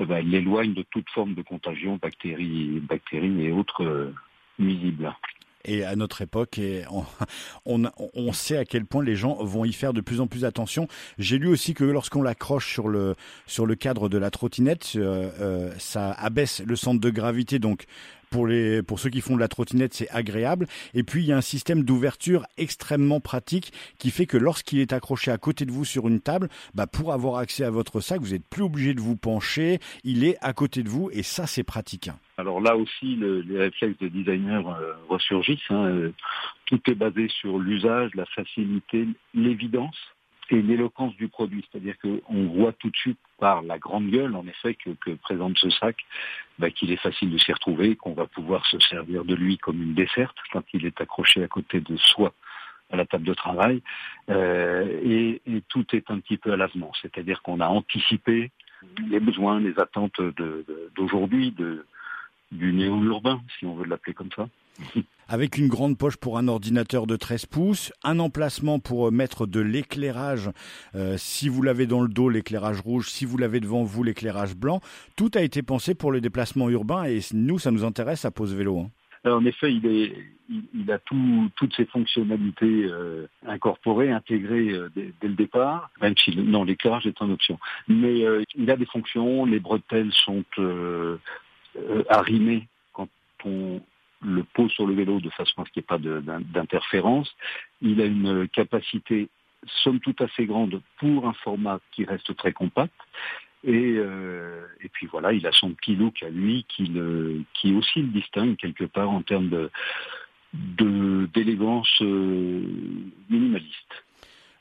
eh 0.00 0.04
ben, 0.04 0.18
il 0.18 0.30
l'éloigne 0.30 0.74
de 0.74 0.84
toute 0.90 1.08
forme 1.10 1.34
de 1.34 1.42
contagion, 1.42 1.98
bactéries, 2.00 2.80
bactéries 2.80 3.44
et 3.44 3.52
autres 3.52 3.84
euh, 3.84 4.14
nuisibles. 4.58 5.14
Et 5.64 5.82
à 5.84 5.96
notre 5.96 6.20
époque, 6.20 6.60
on, 7.64 7.84
on, 8.14 8.32
sait 8.32 8.58
à 8.58 8.64
quel 8.64 8.84
point 8.84 9.02
les 9.02 9.16
gens 9.16 9.42
vont 9.42 9.64
y 9.64 9.72
faire 9.72 9.94
de 9.94 10.02
plus 10.02 10.20
en 10.20 10.26
plus 10.26 10.44
attention. 10.44 10.88
J'ai 11.18 11.38
lu 11.38 11.48
aussi 11.48 11.72
que 11.72 11.84
lorsqu'on 11.84 12.22
l'accroche 12.22 12.70
sur 12.70 12.88
le 12.88 13.14
sur 13.46 13.64
le 13.64 13.74
cadre 13.74 14.10
de 14.10 14.18
la 14.18 14.30
trottinette, 14.30 14.92
euh, 14.96 15.30
euh, 15.40 15.72
ça 15.78 16.12
abaisse 16.12 16.62
le 16.66 16.76
centre 16.76 17.00
de 17.00 17.10
gravité, 17.10 17.58
donc 17.58 17.86
pour, 18.86 18.98
ceux 18.98 19.10
qui 19.10 19.20
font 19.20 19.36
de 19.36 19.40
la 19.40 19.48
trottinette, 19.48 19.94
c'est 19.94 20.10
agréable. 20.10 20.66
Et 20.92 21.04
puis, 21.04 21.22
il 21.22 21.26
y 21.26 21.32
a 21.32 21.36
un 21.36 21.40
système 21.40 21.84
d'ouverture 21.84 22.44
extrêmement 22.56 23.20
pratique 23.20 23.72
qui 23.98 24.10
fait 24.10 24.26
que 24.26 24.36
lorsqu'il 24.36 24.80
est 24.80 24.92
accroché 24.92 25.30
à 25.30 25.38
côté 25.38 25.64
de 25.64 25.70
vous 25.70 25.84
sur 25.84 26.08
une 26.08 26.20
table, 26.20 26.48
bah, 26.74 26.86
pour 26.86 27.12
avoir 27.12 27.36
accès 27.36 27.64
à 27.64 27.70
votre 27.70 28.00
sac, 28.00 28.20
vous 28.20 28.32
n'êtes 28.32 28.48
plus 28.48 28.62
obligé 28.62 28.94
de 28.94 29.00
vous 29.00 29.16
pencher. 29.16 29.78
Il 30.02 30.24
est 30.24 30.36
à 30.40 30.52
côté 30.52 30.82
de 30.82 30.88
vous 30.88 31.10
et 31.12 31.22
ça, 31.22 31.46
c'est 31.46 31.62
pratique. 31.62 32.10
Alors 32.36 32.60
là 32.60 32.76
aussi, 32.76 33.16
les 33.16 33.58
réflexes 33.58 33.98
de 34.00 34.08
designer 34.08 34.68
euh, 34.68 34.94
ressurgissent. 35.08 35.70
Hein, 35.70 35.84
euh, 35.84 36.12
tout 36.66 36.80
est 36.88 36.94
basé 36.94 37.28
sur 37.28 37.58
l'usage, 37.58 38.10
la 38.14 38.26
facilité, 38.26 39.06
l'évidence 39.34 39.96
et 40.50 40.62
l'éloquence 40.62 41.14
du 41.16 41.28
produit. 41.28 41.66
C'est-à-dire 41.70 41.96
qu'on 41.98 42.46
voit 42.46 42.72
tout 42.72 42.90
de 42.90 42.96
suite 42.96 43.18
par 43.38 43.62
la 43.62 43.78
grande 43.78 44.10
gueule, 44.10 44.34
en 44.34 44.46
effet, 44.46 44.74
que, 44.74 44.90
présente 45.16 45.58
ce 45.58 45.70
sac, 45.70 45.96
bah, 46.58 46.70
qu'il 46.70 46.92
est 46.92 46.96
facile 46.96 47.30
de 47.30 47.38
s'y 47.38 47.52
retrouver, 47.52 47.96
qu'on 47.96 48.14
va 48.14 48.26
pouvoir 48.26 48.64
se 48.66 48.78
servir 48.78 49.24
de 49.24 49.34
lui 49.34 49.58
comme 49.58 49.82
une 49.82 49.94
desserte 49.94 50.36
quand 50.52 50.64
il 50.72 50.86
est 50.86 51.00
accroché 51.00 51.42
à 51.42 51.48
côté 51.48 51.80
de 51.80 51.96
soi 51.96 52.32
à 52.90 52.96
la 52.96 53.06
table 53.06 53.24
de 53.24 53.34
travail. 53.34 53.82
Euh, 54.30 55.00
et, 55.02 55.40
tout 55.68 55.86
est 55.92 56.10
un 56.10 56.20
petit 56.20 56.36
peu 56.36 56.52
à 56.52 56.56
l'avenant. 56.56 56.92
C'est-à-dire 57.00 57.42
qu'on 57.42 57.60
a 57.60 57.68
anticipé 57.68 58.50
les 59.08 59.20
besoins, 59.20 59.60
les 59.60 59.78
attentes 59.78 60.20
d'aujourd'hui, 60.94 61.54
du 62.52 62.72
néo-urbain, 62.72 63.40
si 63.58 63.66
on 63.66 63.74
veut 63.74 63.86
l'appeler 63.86 64.14
comme 64.14 64.30
ça. 64.36 64.48
Avec 65.28 65.56
une 65.56 65.68
grande 65.68 65.96
poche 65.96 66.16
pour 66.18 66.36
un 66.36 66.48
ordinateur 66.48 67.06
de 67.06 67.16
13 67.16 67.46
pouces, 67.46 67.92
un 68.02 68.18
emplacement 68.18 68.78
pour 68.78 69.08
euh, 69.08 69.10
mettre 69.10 69.46
de 69.46 69.60
l'éclairage, 69.60 70.50
euh, 70.94 71.14
si 71.16 71.48
vous 71.48 71.62
l'avez 71.62 71.86
dans 71.86 72.02
le 72.02 72.08
dos, 72.08 72.28
l'éclairage 72.28 72.80
rouge, 72.80 73.08
si 73.08 73.24
vous 73.24 73.38
l'avez 73.38 73.60
devant 73.60 73.84
vous, 73.84 74.02
l'éclairage 74.02 74.54
blanc. 74.54 74.80
Tout 75.16 75.30
a 75.34 75.40
été 75.40 75.62
pensé 75.62 75.94
pour 75.94 76.12
le 76.12 76.20
déplacement 76.20 76.68
urbain 76.68 77.04
et 77.04 77.20
nous, 77.32 77.58
ça 77.58 77.70
nous 77.70 77.84
intéresse 77.84 78.26
à 78.26 78.30
Pose 78.30 78.54
Vélo. 78.54 78.80
Hein. 78.80 78.90
Euh, 79.26 79.32
en 79.32 79.46
effet, 79.46 79.72
il, 79.72 80.92
a 80.92 80.98
tout, 80.98 81.50
toutes 81.56 81.74
ses 81.74 81.86
fonctionnalités 81.86 82.86
incorporées, 83.46 84.12
intégrées 84.12 84.74
dès, 84.94 85.12
le 85.22 85.34
départ, 85.34 85.90
même 86.02 86.14
si 86.22 86.36
non, 86.36 86.64
l'éclairage 86.64 87.06
est 87.06 87.22
en 87.22 87.30
option. 87.30 87.58
Mais 87.88 88.22
il 88.54 88.70
a 88.70 88.76
des 88.76 88.84
fonctions, 88.84 89.46
les 89.46 89.60
bretelles 89.60 90.12
sont 90.12 90.44
arrimées 92.10 92.68
quand 92.92 93.08
on 93.46 93.80
le 94.24 94.42
pose 94.42 94.70
sur 94.72 94.86
le 94.86 94.94
vélo 94.94 95.20
de 95.20 95.30
façon 95.30 95.62
à 95.62 95.64
ce 95.66 95.70
qu'il 95.70 95.82
n'y 95.82 95.84
ait 95.84 96.22
pas 96.22 96.40
d'interférence. 96.52 97.30
Il 97.82 98.00
a 98.00 98.06
une 98.06 98.48
capacité 98.48 99.28
somme 99.82 100.00
toute 100.00 100.20
assez 100.20 100.46
grande 100.46 100.80
pour 100.98 101.26
un 101.26 101.32
format 101.34 101.80
qui 101.92 102.04
reste 102.04 102.34
très 102.36 102.52
compact. 102.52 102.94
Et, 103.66 103.94
euh, 103.96 104.66
et 104.82 104.88
puis 104.90 105.06
voilà, 105.06 105.32
il 105.32 105.46
a 105.46 105.52
son 105.52 105.72
petit 105.72 105.96
look 105.96 106.22
à 106.22 106.28
lui 106.28 106.66
qui, 106.68 106.84
le, 106.84 107.42
qui 107.54 107.74
aussi 107.74 108.02
le 108.02 108.08
distingue 108.08 108.56
quelque 108.56 108.84
part 108.84 109.10
en 109.10 109.22
termes 109.22 109.48
de 109.48 109.70
d'élégance 110.54 112.00
euh, 112.00 112.62
minimaliste. 113.28 114.03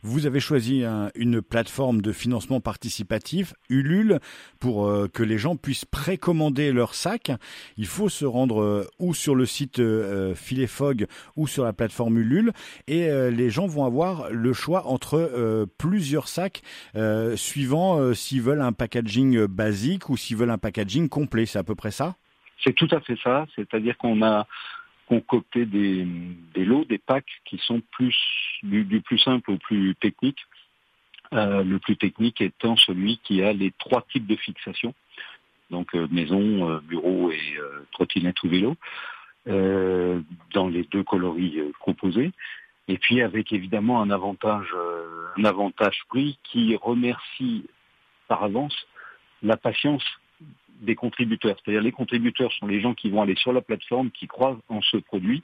Vous 0.06 0.26
avez 0.26 0.42
choisi 0.42 0.84
une 1.16 1.42
plateforme 1.42 2.02
de 2.02 2.12
financement 2.12 2.60
participatif, 2.60 3.54
Ulule, 3.70 4.20
pour 4.60 4.86
euh, 4.86 5.08
que 5.08 5.24
les 5.24 5.38
gens 5.38 5.56
puissent 5.56 5.86
précommander 5.86 6.74
leur 6.74 6.94
sac. 6.94 7.32
Il 7.78 7.88
faut 7.88 8.10
se 8.10 8.26
rendre 8.26 8.62
euh, 8.62 8.86
ou 9.00 9.14
sur 9.14 9.34
le 9.34 9.46
site 9.46 9.80
euh, 9.80 10.36
Filefog 10.36 11.08
ou 11.38 11.48
sur 11.48 11.64
la 11.64 11.72
plateforme 11.72 12.18
Ulule 12.18 12.52
et 12.88 13.08
les 13.32 13.50
gens 13.50 13.66
vont 13.66 13.86
avoir 13.86 14.30
le 14.30 14.52
choix 14.52 14.88
entre 14.88 15.68
plusieurs 15.78 16.28
sacs 16.28 16.62
suivant 17.36 18.14
s'ils 18.14 18.42
veulent 18.42 18.62
un 18.62 18.74
packaging 18.74 19.46
basique 19.46 20.10
ou 20.10 20.18
s'ils 20.18 20.38
veulent 20.38 20.50
un 20.50 20.58
packaging 20.58 21.08
complet. 21.08 21.46
C'est 21.46 21.60
à 21.60 21.64
peu 21.64 21.76
près 21.76 21.92
ça? 21.92 22.16
C'est 22.64 22.74
tout 22.74 22.88
à 22.92 23.00
fait 23.02 23.18
ça. 23.24 23.46
C'est-à-dire 23.56 23.98
qu'on 23.98 24.22
a 24.22 24.48
concocter 25.22 25.66
des, 25.66 26.06
lots, 26.56 26.86
des 26.86 26.98
packs 26.98 27.42
qui 27.46 27.60
sont 27.60 27.82
plus 27.92 28.18
du, 28.64 29.02
plus 29.02 29.20
simple 29.20 29.52
au 29.52 29.58
plus 29.58 29.96
technique. 29.96 30.40
Euh, 31.34 31.64
le 31.64 31.80
plus 31.80 31.98
technique 31.98 32.42
étant 32.42 32.76
celui 32.76 33.18
qui 33.24 33.42
a 33.42 33.54
les 33.54 33.72
trois 33.80 34.04
types 34.12 34.28
de 34.28 34.36
fixation, 34.36 34.94
donc 35.72 35.96
euh, 35.96 36.08
maison, 36.12 36.70
euh, 36.70 36.80
bureau 36.80 37.32
et 37.32 37.56
trottinette 37.92 38.42
ou 38.44 38.50
vélo, 38.50 38.76
dans 39.46 40.68
les 40.70 40.84
deux 40.84 41.04
coloris 41.04 41.60
composés. 41.80 42.32
Et 42.88 42.98
puis 42.98 43.22
avec 43.22 43.52
évidemment 43.52 44.02
un 44.02 44.10
avantage, 44.10 44.74
un 45.38 45.44
avantage 45.44 46.04
prix 46.10 46.38
qui 46.44 46.76
remercie 46.76 47.66
par 48.28 48.44
avance 48.44 48.76
la 49.42 49.58
patience 49.58 50.04
des 50.82 50.96
contributeurs. 50.96 51.56
C'est-à-dire 51.64 51.82
les 51.82 51.92
contributeurs 51.92 52.52
sont 52.54 52.68
les 52.68 52.82
gens 52.82 52.94
qui 52.94 53.10
vont 53.10 53.22
aller 53.22 53.36
sur 53.36 53.54
la 53.54 53.62
plateforme, 53.62 54.12
qui 54.12 54.28
croient 54.28 54.60
en 54.70 54.82
ce 54.82 54.98
produit 54.98 55.44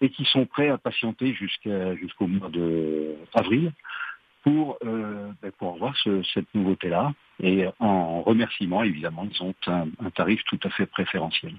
et 0.00 0.10
qui 0.10 0.24
sont 0.24 0.46
prêts 0.46 0.68
à 0.68 0.78
patienter 0.78 1.32
jusqu'au 1.34 2.26
mois 2.26 2.50
d'avril 2.50 3.72
euh, 4.48 5.30
ben, 5.40 5.52
pour 5.52 5.74
avoir 5.74 5.96
cette 6.34 6.52
nouveauté-là. 6.54 7.14
Et 7.40 7.66
en 7.78 8.22
remerciement, 8.22 8.82
évidemment, 8.82 9.26
ils 9.30 9.42
ont 9.42 9.54
un 9.66 10.10
tarif 10.10 10.42
tout 10.44 10.58
à 10.64 10.70
fait 10.70 10.86
préférentiel. 10.86 11.54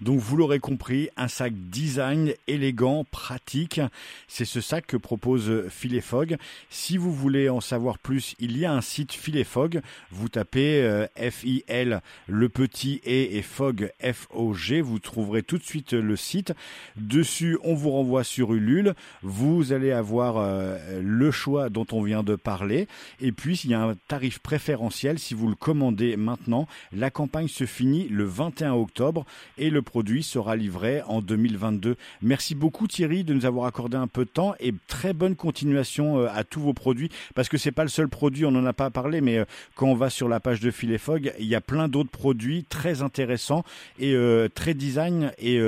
Donc 0.00 0.20
vous 0.20 0.36
l'aurez 0.36 0.60
compris, 0.60 1.08
un 1.16 1.26
sac 1.26 1.52
design 1.54 2.32
élégant, 2.46 3.04
pratique. 3.10 3.80
C'est 4.28 4.44
ce 4.44 4.60
sac 4.60 4.86
que 4.86 4.96
propose 4.96 5.68
Philefog. 5.68 6.36
Si 6.70 6.96
vous 6.96 7.12
voulez 7.12 7.48
en 7.48 7.60
savoir 7.60 7.98
plus, 7.98 8.36
il 8.38 8.56
y 8.56 8.64
a 8.64 8.72
un 8.72 8.80
site 8.80 9.12
Philefog. 9.12 9.80
Vous 10.12 10.28
tapez 10.28 10.82
euh, 10.82 11.06
F-I-L, 11.16 12.00
le 12.28 12.48
petit 12.48 13.00
E 13.06 13.10
et 13.10 13.42
Fog, 13.42 13.90
F-O-G. 14.00 14.80
Vous 14.80 15.00
trouverez 15.00 15.42
tout 15.42 15.58
de 15.58 15.64
suite 15.64 15.94
le 15.94 16.14
site. 16.14 16.52
Dessus, 16.96 17.58
on 17.64 17.74
vous 17.74 17.90
renvoie 17.90 18.22
sur 18.22 18.54
Ulule. 18.54 18.94
Vous 19.22 19.72
allez 19.72 19.90
avoir 19.90 20.36
euh, 20.36 20.78
le 21.02 21.30
choix 21.32 21.70
dont 21.70 21.86
on 21.90 22.02
vient 22.02 22.22
de 22.22 22.36
parler. 22.36 22.86
Et 23.20 23.32
puis, 23.32 23.60
il 23.64 23.70
y 23.70 23.74
a 23.74 23.82
un 23.82 23.96
tarif 24.06 24.38
préférentiel 24.38 25.18
si 25.18 25.34
vous 25.34 25.48
le 25.48 25.56
commandez 25.56 26.16
maintenant. 26.16 26.68
La 26.92 27.10
campagne 27.10 27.48
se 27.48 27.66
finit 27.66 28.08
le 28.08 28.24
21 28.24 28.74
octobre 28.74 29.24
et 29.56 29.70
le 29.70 29.82
produit 29.88 30.22
sera 30.22 30.54
livré 30.54 31.00
en 31.06 31.22
2022. 31.22 31.96
Merci 32.20 32.54
beaucoup 32.54 32.86
Thierry 32.86 33.24
de 33.24 33.32
nous 33.32 33.46
avoir 33.46 33.64
accordé 33.64 33.96
un 33.96 34.06
peu 34.06 34.26
de 34.26 34.30
temps 34.30 34.54
et 34.60 34.74
très 34.86 35.14
bonne 35.14 35.34
continuation 35.34 36.18
euh, 36.18 36.28
à 36.30 36.44
tous 36.44 36.60
vos 36.60 36.74
produits 36.74 37.08
parce 37.34 37.48
que 37.48 37.56
c'est 37.56 37.72
pas 37.72 37.84
le 37.84 37.88
seul 37.88 38.08
produit, 38.08 38.44
on 38.44 38.50
n'en 38.50 38.66
a 38.66 38.74
pas 38.74 38.90
parlé, 38.90 39.22
mais 39.22 39.38
euh, 39.38 39.44
quand 39.76 39.86
on 39.86 39.94
va 39.94 40.10
sur 40.10 40.28
la 40.28 40.40
page 40.40 40.60
de 40.60 40.70
Filet 40.70 40.98
Fog, 40.98 41.32
il 41.38 41.46
y 41.46 41.54
a 41.54 41.62
plein 41.62 41.88
d'autres 41.88 42.10
produits 42.10 42.64
très 42.64 43.00
intéressants 43.00 43.64
et 43.98 44.12
euh, 44.14 44.48
très 44.54 44.74
design 44.74 45.32
et, 45.38 45.58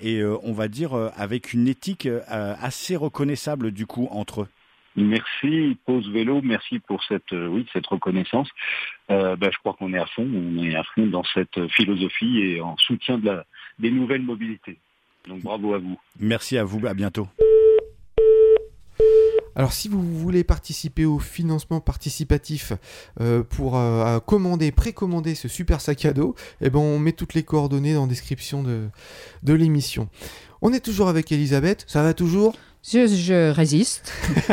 et 0.00 0.22
on 0.24 0.52
va 0.52 0.68
dire 0.68 0.94
avec 1.16 1.54
une 1.54 1.66
éthique 1.66 2.08
assez 2.28 2.96
reconnaissable 2.96 3.70
du 3.70 3.86
coup 3.86 4.08
entre 4.10 4.42
eux. 4.42 4.48
Merci 4.96 5.78
Pause 5.86 6.08
Vélo, 6.10 6.42
merci 6.42 6.78
pour 6.78 7.02
cette 7.04 7.32
oui 7.32 7.66
cette 7.72 7.86
reconnaissance. 7.86 8.48
Ben, 9.08 9.38
je 9.40 9.58
crois 9.58 9.74
qu'on 9.74 9.94
est 9.94 9.98
à 9.98 10.06
fond, 10.06 10.28
on 10.28 10.62
est 10.62 10.74
à 10.74 10.84
fond 10.94 11.06
dans 11.06 11.24
cette 11.34 11.66
philosophie 11.68 12.40
et 12.40 12.60
en 12.60 12.76
soutien 12.76 13.18
de 13.18 13.26
la 13.26 13.44
des 13.78 13.90
nouvelles 13.90 14.22
mobilités. 14.22 14.78
Donc 15.28 15.42
bravo 15.42 15.74
à 15.74 15.78
vous. 15.78 15.98
Merci 16.18 16.58
à 16.58 16.64
vous, 16.64 16.84
à 16.86 16.94
bientôt. 16.94 17.28
Alors 19.54 19.72
si 19.72 19.88
vous 19.88 20.02
voulez 20.02 20.44
participer 20.44 21.04
au 21.04 21.18
financement 21.18 21.80
participatif 21.80 22.72
euh, 23.20 23.42
pour 23.42 23.76
euh, 23.76 24.18
commander, 24.20 24.72
précommander 24.72 25.34
ce 25.34 25.46
super 25.46 25.80
sac 25.80 26.06
à 26.06 26.12
dos, 26.12 26.34
eh 26.62 26.70
ben, 26.70 26.78
on 26.78 26.98
met 26.98 27.12
toutes 27.12 27.34
les 27.34 27.42
coordonnées 27.42 27.94
dans 27.94 28.02
la 28.02 28.08
description 28.08 28.62
de, 28.62 28.88
de 29.42 29.52
l'émission. 29.52 30.08
On 30.62 30.72
est 30.72 30.80
toujours 30.80 31.08
avec 31.08 31.30
Elisabeth, 31.32 31.84
ça 31.86 32.02
va 32.02 32.14
toujours? 32.14 32.56
Je, 32.82 33.50
résiste. 33.50 34.12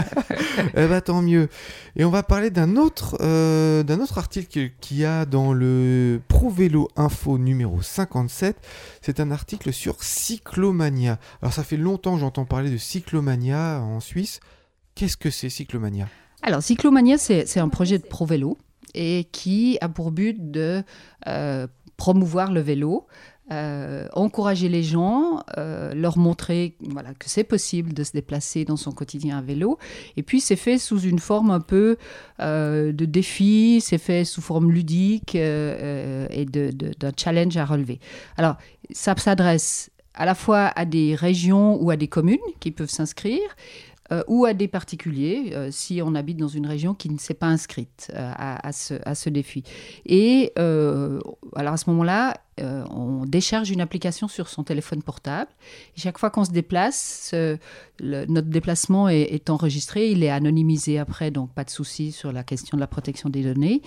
eh 0.76 0.88
ben, 0.88 1.02
tant 1.02 1.22
mieux. 1.22 1.50
Et 1.96 2.06
on 2.06 2.10
va 2.10 2.24
parler 2.24 2.50
d'un 2.50 2.76
autre, 2.76 3.18
euh, 3.22 3.84
d'un 3.84 4.00
autre 4.00 4.18
article 4.18 4.70
qu'il 4.80 4.98
y 4.98 5.06
a 5.06 5.26
dans 5.26 5.54
le 5.54 6.22
Pro 6.28 6.50
Vélo 6.50 6.90
Info 6.96 7.38
numéro 7.38 7.82
57. 7.82 8.56
C'est 9.02 9.20
un 9.20 9.32
article 9.32 9.74
sur 9.74 10.04
Cyclomania. 10.04 11.20
Alors 11.42 11.54
ça 11.54 11.64
fait 11.64 11.78
longtemps 11.78 12.14
que 12.14 12.20
j'entends 12.20 12.46
parler 12.46 12.70
de 12.70 12.78
Cyclomania 12.78 13.82
en 13.82 14.00
Suisse. 14.00 14.40
Qu'est-ce 14.96 15.18
que 15.18 15.30
c'est 15.30 15.50
Cyclomania? 15.50 16.08
Alors 16.42 16.62
Cyclomania, 16.62 17.18
c'est 17.18 17.60
un 17.60 17.70
projet 17.70 17.98
de 17.98 18.06
Pro 18.06 18.26
Vélo 18.26 18.58
et 18.94 19.28
qui 19.32 19.78
a 19.82 19.90
pour 19.90 20.12
but 20.12 20.52
de 20.52 20.84
euh, 21.28 21.68
promouvoir 21.98 22.52
le 22.52 22.62
vélo 22.62 23.08
euh, 23.52 24.08
encourager 24.14 24.70
les 24.70 24.84
gens, 24.84 25.44
euh, 25.58 25.96
leur 25.96 26.20
montrer 26.20 26.76
voilà, 26.82 27.16
que 27.16 27.28
c'est 27.28 27.44
possible 27.44 27.94
de 27.94 28.04
se 28.04 28.12
déplacer 28.12 28.64
dans 28.64 28.78
son 28.78 28.92
quotidien 28.92 29.40
à 29.40 29.42
vélo. 29.42 29.80
Et 30.18 30.24
puis 30.24 30.40
c'est 30.40 30.56
fait 30.56 30.78
sous 30.78 31.00
une 31.00 31.18
forme 31.18 31.50
un 31.50 31.60
peu 31.60 31.98
euh, 32.42 32.92
de 32.92 33.06
défi, 33.06 33.82
c'est 33.82 33.98
fait 33.98 34.24
sous 34.24 34.42
forme 34.42 34.72
ludique 34.72 35.34
et 35.34 36.46
d'un 36.46 37.12
challenge 37.18 37.58
à 37.58 37.66
relever. 37.66 38.00
Alors 38.38 38.58
ça 38.92 39.16
s'adresse 39.18 39.90
à 40.14 40.26
la 40.26 40.36
fois 40.36 40.72
à 40.76 40.86
des 40.86 41.16
régions 41.16 41.82
ou 41.82 41.90
à 41.90 41.96
des 41.96 42.08
communes 42.08 42.38
qui 42.60 42.70
peuvent 42.70 42.90
s'inscrire, 42.90 43.56
ou 44.28 44.46
à 44.46 44.54
des 44.56 44.68
particuliers, 44.68 45.54
si 45.70 46.02
on 46.04 46.16
habite 46.16 46.38
dans 46.38 46.48
une 46.48 46.66
région 46.66 46.96
qui 46.96 47.12
ne 47.12 47.20
s'est 47.20 47.36
pas 47.36 47.46
inscrite 47.46 48.12
euh, 48.16 48.32
à, 48.36 48.72
ce, 48.72 48.96
à, 49.06 49.14
ce, 49.14 49.30
défi. 49.30 49.64
Et 50.08 50.52
alors 50.58 51.74
à 51.74 51.78
ce 51.78 51.90
moment-là, 51.92 52.34
on 52.62 53.26
décharge 53.26 53.70
une 53.70 53.82
application 53.82 54.28
sur 54.28 54.48
son 54.48 54.64
téléphone 54.64 55.02
portable. 55.02 55.52
Et 55.96 56.02
chaque 56.02 56.18
fois 56.18 56.30
qu'on 56.30 56.46
se 56.46 56.52
déplace, 56.52 57.34
notre 58.02 58.48
déplacement 58.48 59.10
est, 59.10 59.50
enregistré, 59.50 60.12
il 60.12 60.24
est 60.24 60.30
anonymisé 60.30 61.00
après, 61.00 61.32
donc 61.32 61.52
pas 61.54 61.64
de 61.64 61.70
souci 61.70 62.12
sur 62.12 62.32
la 62.32 62.44
question 62.44 62.78
de 62.78 62.82
la 62.82 62.88
protection 62.88 63.30
des 63.30 63.44
données. 63.44 63.82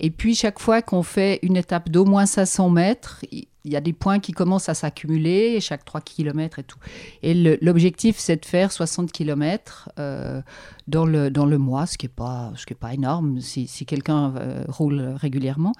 Et 0.00 0.10
puis 0.10 0.34
chaque 0.34 0.58
fois 0.58 0.82
qu'on 0.82 1.02
fait 1.02 1.38
une 1.42 1.56
étape 1.56 1.88
d'au 1.88 2.04
moins 2.04 2.26
500 2.26 2.70
mètres, 2.70 3.20
il 3.64 3.72
y 3.72 3.76
a 3.76 3.80
des 3.80 3.94
points 3.94 4.20
qui 4.20 4.32
commencent 4.32 4.68
à 4.68 4.74
s'accumuler 4.74 5.60
chaque 5.60 5.84
3 5.84 6.02
km 6.02 6.58
et 6.58 6.62
tout. 6.62 6.78
Et 7.22 7.34
l'objectif, 7.62 8.18
c'est 8.18 8.36
de 8.36 8.44
faire 8.44 8.70
60 8.70 9.10
km 9.10 9.88
euh, 9.98 10.42
dans, 10.86 11.06
le, 11.06 11.30
dans 11.30 11.46
le 11.46 11.58
mois, 11.58 11.86
ce 11.86 11.96
qui 11.96 12.06
n'est 12.06 12.12
pas, 12.14 12.52
pas 12.78 12.94
énorme 12.94 13.40
si, 13.40 13.66
si 13.66 13.86
quelqu'un 13.86 14.34
euh, 14.36 14.64
roule 14.68 15.00
régulièrement. 15.16 15.72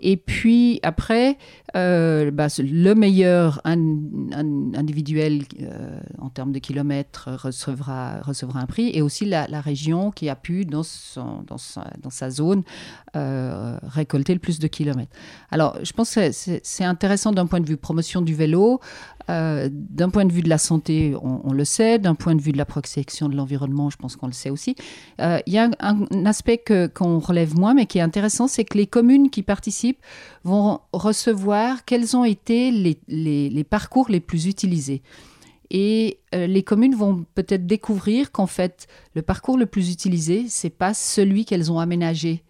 Et 0.00 0.16
puis 0.16 0.80
après, 0.82 1.38
euh, 1.76 2.30
bah, 2.30 2.48
le 2.58 2.94
meilleur 2.94 3.60
individuel 3.64 5.42
en 6.18 6.28
termes 6.28 6.52
de 6.52 6.58
kilomètres 6.58 7.30
recevra, 7.42 8.20
recevra 8.22 8.60
un 8.60 8.66
prix 8.66 8.90
et 8.92 9.02
aussi 9.02 9.24
la, 9.24 9.46
la 9.48 9.60
région 9.60 10.10
qui 10.10 10.28
a 10.28 10.36
pu, 10.36 10.64
dans, 10.64 10.82
son, 10.82 11.42
dans, 11.46 11.58
sa, 11.58 11.86
dans 12.00 12.10
sa 12.10 12.30
zone, 12.30 12.62
récolter 13.92 14.32
le 14.32 14.40
plus 14.40 14.58
de 14.58 14.66
kilomètres. 14.66 15.12
Alors, 15.50 15.78
je 15.82 15.92
pense 15.92 16.14
que 16.14 16.30
c'est 16.32 16.84
intéressant 16.84 17.32
d'un 17.32 17.46
point 17.46 17.60
de 17.60 17.66
vue 17.66 17.76
promotion 17.76 18.22
du 18.22 18.34
vélo, 18.34 18.80
euh, 19.30 19.68
d'un 19.70 20.10
point 20.10 20.24
de 20.24 20.32
vue 20.32 20.42
de 20.42 20.48
la 20.48 20.58
santé, 20.58 21.14
on, 21.22 21.52
le 21.52 21.64
sait, 21.64 21.98
d'un 21.98 22.14
point 22.14 22.34
de 22.34 22.40
vue 22.40 22.52
de 22.52 22.58
la 22.58 22.64
protection 22.64 23.28
de 23.28 23.36
l'environnement, 23.36 23.90
je 23.90 23.96
pense 23.96 24.16
qu'on 24.16 24.26
le 24.26 24.32
sait 24.32 24.50
aussi. 24.50 24.74
Euh, 25.20 25.38
il 25.46 25.52
y 25.52 25.58
a 25.58 25.70
un, 25.80 26.26
aspect 26.26 26.62
qu'on 26.94 27.18
relève 27.18 27.54
moins, 27.54 27.74
mais 27.74 27.86
qui 27.86 27.98
est 27.98 28.02
intéressant, 28.02 28.48
c'est 28.48 28.64
que 28.64 28.76
les 28.76 28.86
communes 28.86 29.30
qui 29.30 29.42
participent 29.42 30.00
vont 30.44 30.80
recevoir 30.92 31.84
quels 31.84 32.16
ont 32.16 32.24
été 32.24 32.70
les, 32.70 32.98
les, 33.08 33.64
parcours 33.64 34.08
les 34.08 34.20
plus 34.20 34.46
utilisés. 34.46 35.02
Et 35.70 36.18
euh, 36.34 36.46
les 36.46 36.62
communes 36.62 36.94
vont 36.94 37.24
peut-être 37.34 37.66
découvrir 37.66 38.30
qu'en 38.30 38.46
fait, 38.46 38.86
le 39.14 39.22
parcours 39.22 39.56
le 39.56 39.66
plus 39.66 39.90
utilisé, 39.90 40.46
c'est 40.48 40.70
pas 40.70 40.92
celui 40.94 41.44
qu'elles 41.44 41.72
ont 41.72 41.78
aménagé. 41.78 42.42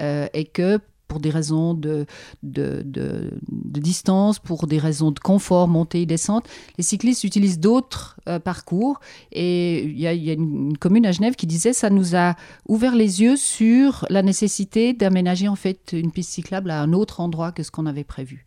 Et 0.00 0.44
que 0.44 0.80
pour 1.10 1.20
des 1.20 1.30
raisons 1.30 1.74
de, 1.74 2.06
distance, 2.42 4.38
pour 4.38 4.66
des 4.66 4.78
raisons 4.78 5.10
de 5.10 5.18
confort, 5.18 5.68
montée 5.68 6.02
et 6.02 6.06
descente. 6.06 6.48
Les 6.78 6.84
cyclistes 6.84 7.24
utilisent 7.24 7.58
d'autres 7.58 8.16
euh, 8.28 8.38
parcours. 8.38 9.00
Et 9.32 9.82
il 9.82 9.98
y, 9.98 10.06
a, 10.06 10.14
y 10.14 10.30
a 10.30 10.34
une, 10.34 10.78
commune 10.78 11.04
à 11.04 11.12
Genève 11.12 11.34
qui 11.34 11.46
disait 11.46 11.72
ça 11.72 11.90
nous 11.90 12.14
a 12.14 12.36
ouvert 12.68 12.94
les 12.94 13.20
yeux 13.20 13.36
sur 13.36 14.06
la 14.08 14.22
nécessité 14.22 14.92
d'aménager 14.92 15.48
en 15.48 15.56
fait 15.56 15.90
une 15.92 16.12
piste 16.12 16.30
cyclable 16.30 16.70
à 16.70 16.80
un 16.80 16.92
autre 16.92 17.20
endroit 17.20 17.50
que 17.50 17.64
ce 17.64 17.72
qu'on 17.72 17.86
avait 17.86 18.04
prévu. 18.04 18.46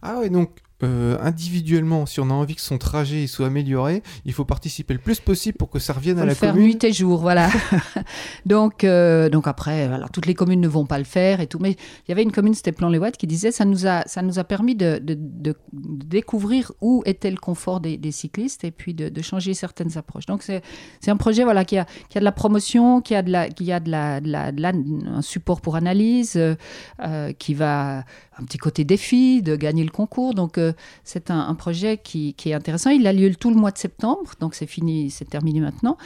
Ah 0.00 0.16
oui, 0.20 0.30
donc 0.30 0.50
euh, 0.84 1.18
individuellement, 1.20 2.06
si 2.06 2.20
on 2.20 2.30
a 2.30 2.32
envie 2.32 2.54
que 2.54 2.60
son 2.60 2.78
trajet 2.78 3.26
soit 3.26 3.48
amélioré, 3.48 4.02
il 4.24 4.32
faut 4.32 4.44
participer 4.44 4.94
le 4.94 5.00
plus 5.00 5.18
possible 5.18 5.58
pour 5.58 5.70
que 5.70 5.80
ça 5.80 5.92
revienne 5.92 6.18
à 6.18 6.24
la 6.24 6.28
le 6.28 6.34
faire 6.34 6.52
commune. 6.52 6.68
nuit 6.68 6.84
et 6.84 6.92
jour, 6.92 7.18
voilà. 7.20 7.50
donc, 8.46 8.84
euh, 8.84 9.28
donc 9.28 9.48
après, 9.48 9.82
alors 9.84 10.10
toutes 10.10 10.26
les 10.26 10.34
communes 10.34 10.60
ne 10.60 10.68
vont 10.68 10.86
pas 10.86 10.98
le 10.98 11.04
faire 11.04 11.40
et 11.40 11.48
tout, 11.48 11.58
mais 11.58 11.72
il 11.72 12.10
y 12.10 12.12
avait 12.12 12.22
une 12.22 12.30
commune, 12.30 12.54
c'était 12.54 12.70
Plan-les-Ouates, 12.70 13.16
qui 13.16 13.26
disait 13.26 13.50
ça 13.50 13.64
nous 13.64 13.88
a, 13.88 14.04
ça 14.06 14.22
nous 14.22 14.38
a 14.38 14.44
permis 14.44 14.76
de, 14.76 15.00
de, 15.02 15.18
de 15.18 15.56
découvrir 15.72 16.70
où 16.80 17.02
était 17.06 17.30
le 17.30 17.38
confort 17.38 17.80
des, 17.80 17.96
des 17.96 18.12
cyclistes 18.12 18.62
et 18.62 18.70
puis 18.70 18.94
de, 18.94 19.20
changer 19.20 19.54
certaines 19.54 19.98
approches. 19.98 20.26
Donc 20.26 20.42
c'est 20.44 20.62
un 21.10 21.16
projet 21.16 21.42
voilà 21.42 21.64
qui 21.64 21.76
a, 21.76 21.86
qui 22.08 22.18
a 22.18 22.20
de 22.20 22.24
la 22.24 22.32
promotion, 22.32 23.00
qui 23.00 23.16
a 23.16 23.22
de 23.22 23.32
la, 23.32 23.48
qui 23.48 23.72
a 23.72 23.80
de 23.80 23.90
la, 23.90 24.20
de 24.20 24.30
la, 24.30 24.72
un 25.06 25.22
support 25.22 25.60
pour 25.60 25.74
analyse, 25.74 26.36
euh, 26.36 27.32
qui 27.32 27.54
va 27.54 28.04
un 28.40 28.44
petit 28.44 28.58
côté 28.58 28.84
défi 28.84 29.42
de 29.42 29.56
gagner 29.56 29.84
le 29.84 29.90
concours. 29.90 30.34
Donc 30.34 30.60
c'est 31.04 31.30
un, 31.30 31.54
projet 31.54 31.98
qui, 31.98 32.34
est 32.44 32.52
intéressant. 32.52 32.90
Il 32.90 33.06
a 33.06 33.12
lieu 33.12 33.34
tout 33.34 33.50
le 33.50 33.56
mois 33.56 33.70
de 33.70 33.78
septembre, 33.78 34.30
donc 34.40 34.54
c'est 34.54 34.66
fini, 34.66 35.10
c'est 35.10 35.24
terminé 35.24 35.60
maintenant. 35.60 35.96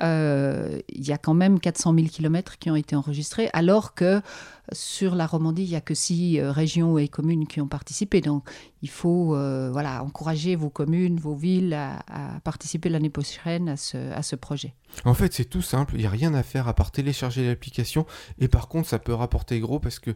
Euh, 0.00 0.78
il 0.88 1.06
y 1.06 1.12
a 1.12 1.18
quand 1.18 1.34
même 1.34 1.60
400 1.60 1.94
000 1.94 2.06
kilomètres 2.08 2.58
qui 2.58 2.70
ont 2.70 2.76
été 2.76 2.96
enregistrés, 2.96 3.50
alors 3.52 3.94
que 3.94 4.20
sur 4.72 5.14
la 5.14 5.26
Romandie, 5.26 5.64
il 5.64 5.70
n'y 5.70 5.76
a 5.76 5.80
que 5.80 5.94
six 5.94 6.40
régions 6.40 6.96
et 6.96 7.08
communes 7.08 7.46
qui 7.46 7.60
ont 7.60 7.68
participé. 7.68 8.20
Donc, 8.20 8.44
il 8.82 8.90
faut 8.90 9.36
voilà, 9.72 10.02
encourager 10.02 10.56
vos 10.56 10.70
communes, 10.70 11.18
vos 11.18 11.34
villes 11.34 11.74
à, 11.74 12.40
participer 12.44 12.88
l'année 12.88 13.10
prochaine 13.10 13.68
à 13.68 13.76
ce, 13.76 14.12
à 14.12 14.22
ce 14.22 14.36
projet. 14.36 14.74
En 15.04 15.14
fait, 15.14 15.32
c'est 15.32 15.44
tout 15.44 15.62
simple. 15.62 15.94
Il 15.94 16.00
n'y 16.00 16.06
a 16.06 16.10
rien 16.10 16.34
à 16.34 16.42
faire 16.42 16.68
à 16.68 16.74
part 16.74 16.90
télécharger 16.90 17.46
l'application. 17.46 18.06
Et 18.38 18.48
par 18.48 18.68
contre, 18.68 18.88
ça 18.88 18.98
peut 18.98 19.14
rapporter 19.14 19.58
gros 19.60 19.78
parce 19.78 19.98
que 19.98 20.10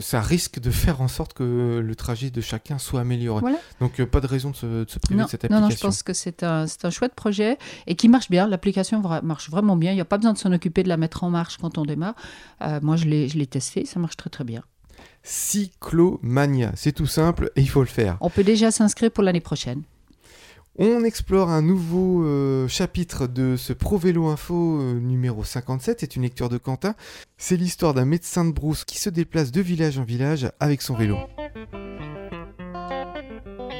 ça 0.00 0.20
risque 0.20 0.60
de 0.60 0.70
faire 0.70 1.00
en 1.00 1.08
sorte 1.08 1.32
que 1.32 1.80
le 1.82 1.94
trajet 1.94 2.30
de 2.30 2.40
chacun 2.40 2.78
soit 2.78 3.00
amélioré. 3.00 3.52
Donc, 3.80 4.02
pas 4.04 4.20
de 4.20 4.26
raison 4.26 4.50
de 4.50 4.56
se, 4.56 4.98
priver 4.98 5.22
de 5.22 5.28
cette 5.28 5.44
application. 5.44 5.60
Non, 5.60 5.68
non, 5.68 5.70
je 5.70 5.78
pense 5.78 6.02
que 6.02 6.12
c'est 6.12 6.42
un, 6.42 6.66
un 6.82 6.90
chouette 6.90 7.14
projet 7.14 7.58
et 7.86 7.94
qui 7.94 8.08
marche 8.08 8.30
bien. 8.30 8.46
L'application 8.46 9.00
marche 9.22 9.50
vraiment 9.50 9.76
bien. 9.76 9.92
Il 9.92 9.96
n'y 9.96 10.00
a 10.00 10.06
pas 10.06 10.18
besoin 10.18 10.32
de 10.32 10.38
s'en 10.38 10.52
occuper 10.52 10.82
de 10.82 10.88
la 10.88 10.96
mettre 10.96 11.24
en 11.24 11.30
marche 11.30 11.58
quand 11.58 11.78
on 11.78 11.84
démarre. 11.84 12.14
Euh, 12.62 12.80
moi, 12.82 12.96
je 12.96 13.06
l'ai 13.06 13.46
testé, 13.46 13.84
ça 13.84 14.00
marche 14.00 14.16
très 14.16 14.30
très 14.30 14.44
bien. 14.44 14.62
Cyclomania, 15.22 16.72
c'est 16.76 16.92
tout 16.92 17.06
simple 17.06 17.50
et 17.56 17.60
il 17.60 17.68
faut 17.68 17.80
le 17.80 17.86
faire. 17.86 18.16
On 18.20 18.30
peut 18.30 18.44
déjà 18.44 18.70
s'inscrire 18.70 19.10
pour 19.10 19.22
l'année 19.22 19.40
prochaine. 19.40 19.82
On 20.78 21.04
explore 21.04 21.50
un 21.50 21.62
nouveau 21.62 22.24
euh, 22.24 22.66
chapitre 22.68 23.26
de 23.26 23.56
ce 23.56 23.72
Pro 23.72 23.98
Vélo 23.98 24.28
Info 24.28 24.80
euh, 24.80 24.98
numéro 24.98 25.44
57, 25.44 25.98
c'est 26.00 26.16
une 26.16 26.22
lecture 26.22 26.48
de 26.48 26.58
Quentin. 26.58 26.94
C'est 27.36 27.56
l'histoire 27.56 27.92
d'un 27.92 28.06
médecin 28.06 28.44
de 28.44 28.52
brousse 28.52 28.84
qui 28.84 28.98
se 28.98 29.10
déplace 29.10 29.50
de 29.50 29.60
village 29.60 29.98
en 29.98 30.04
village 30.04 30.50
avec 30.58 30.80
son 30.80 30.94
vélo. 30.94 31.16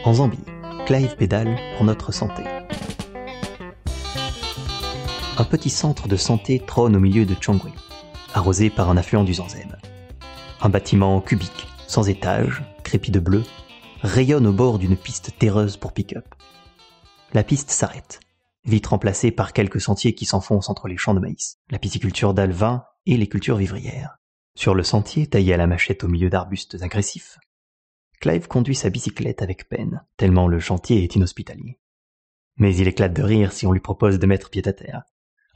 En 0.04 0.14
Zambie, 0.14 0.38
Clive 0.86 1.16
pédale 1.16 1.56
pour 1.76 1.86
notre 1.86 2.12
santé 2.12 2.42
un 5.40 5.44
petit 5.44 5.70
centre 5.70 6.06
de 6.06 6.16
santé 6.16 6.60
trône 6.60 6.94
au 6.94 7.00
milieu 7.00 7.24
de 7.24 7.34
Chongwei, 7.40 7.72
arrosé 8.34 8.68
par 8.68 8.90
un 8.90 8.98
affluent 8.98 9.24
du 9.24 9.32
Zanzeb. 9.32 9.72
Un 10.62 10.68
bâtiment 10.68 11.20
cubique, 11.20 11.66
sans 11.86 12.08
étage, 12.08 12.62
crépi 12.84 13.10
de 13.10 13.20
bleu, 13.20 13.42
rayonne 14.02 14.46
au 14.46 14.52
bord 14.52 14.78
d'une 14.78 14.96
piste 14.96 15.38
terreuse 15.38 15.76
pour 15.76 15.92
pick-up. 15.92 16.34
La 17.32 17.42
piste 17.42 17.70
s'arrête, 17.70 18.20
vite 18.64 18.86
remplacée 18.86 19.30
par 19.30 19.52
quelques 19.52 19.80
sentiers 19.80 20.14
qui 20.14 20.26
s'enfoncent 20.26 20.68
entre 20.68 20.88
les 20.88 20.96
champs 20.96 21.14
de 21.14 21.20
maïs, 21.20 21.58
la 21.70 21.78
pisciculture 21.78 22.34
d'alvin 22.34 22.84
et 23.06 23.16
les 23.16 23.28
cultures 23.28 23.56
vivrières. 23.56 24.18
Sur 24.54 24.74
le 24.74 24.82
sentier, 24.82 25.26
taillé 25.26 25.54
à 25.54 25.56
la 25.56 25.66
machette 25.66 26.04
au 26.04 26.08
milieu 26.08 26.28
d'arbustes 26.28 26.82
agressifs, 26.82 27.38
Clive 28.20 28.48
conduit 28.48 28.74
sa 28.74 28.90
bicyclette 28.90 29.40
avec 29.40 29.66
peine, 29.68 30.04
tellement 30.18 30.46
le 30.46 30.60
chantier 30.60 31.02
est 31.02 31.16
inhospitalier. 31.16 31.80
Mais 32.56 32.76
il 32.76 32.86
éclate 32.86 33.14
de 33.14 33.22
rire 33.22 33.52
si 33.52 33.66
on 33.66 33.72
lui 33.72 33.80
propose 33.80 34.18
de 34.18 34.26
mettre 34.26 34.50
pied 34.50 34.66
à 34.68 34.74
terre 34.74 35.04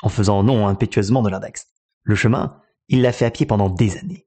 en 0.02 0.08
faisant 0.08 0.42
non 0.42 0.66
impétueusement 0.66 1.23
de 1.23 1.28
l'index. 1.28 1.68
Le 2.02 2.14
chemin, 2.14 2.61
il 2.88 3.02
l'a 3.02 3.12
fait 3.12 3.26
à 3.26 3.30
pied 3.30 3.46
pendant 3.46 3.68
des 3.68 3.96
années. 3.96 4.26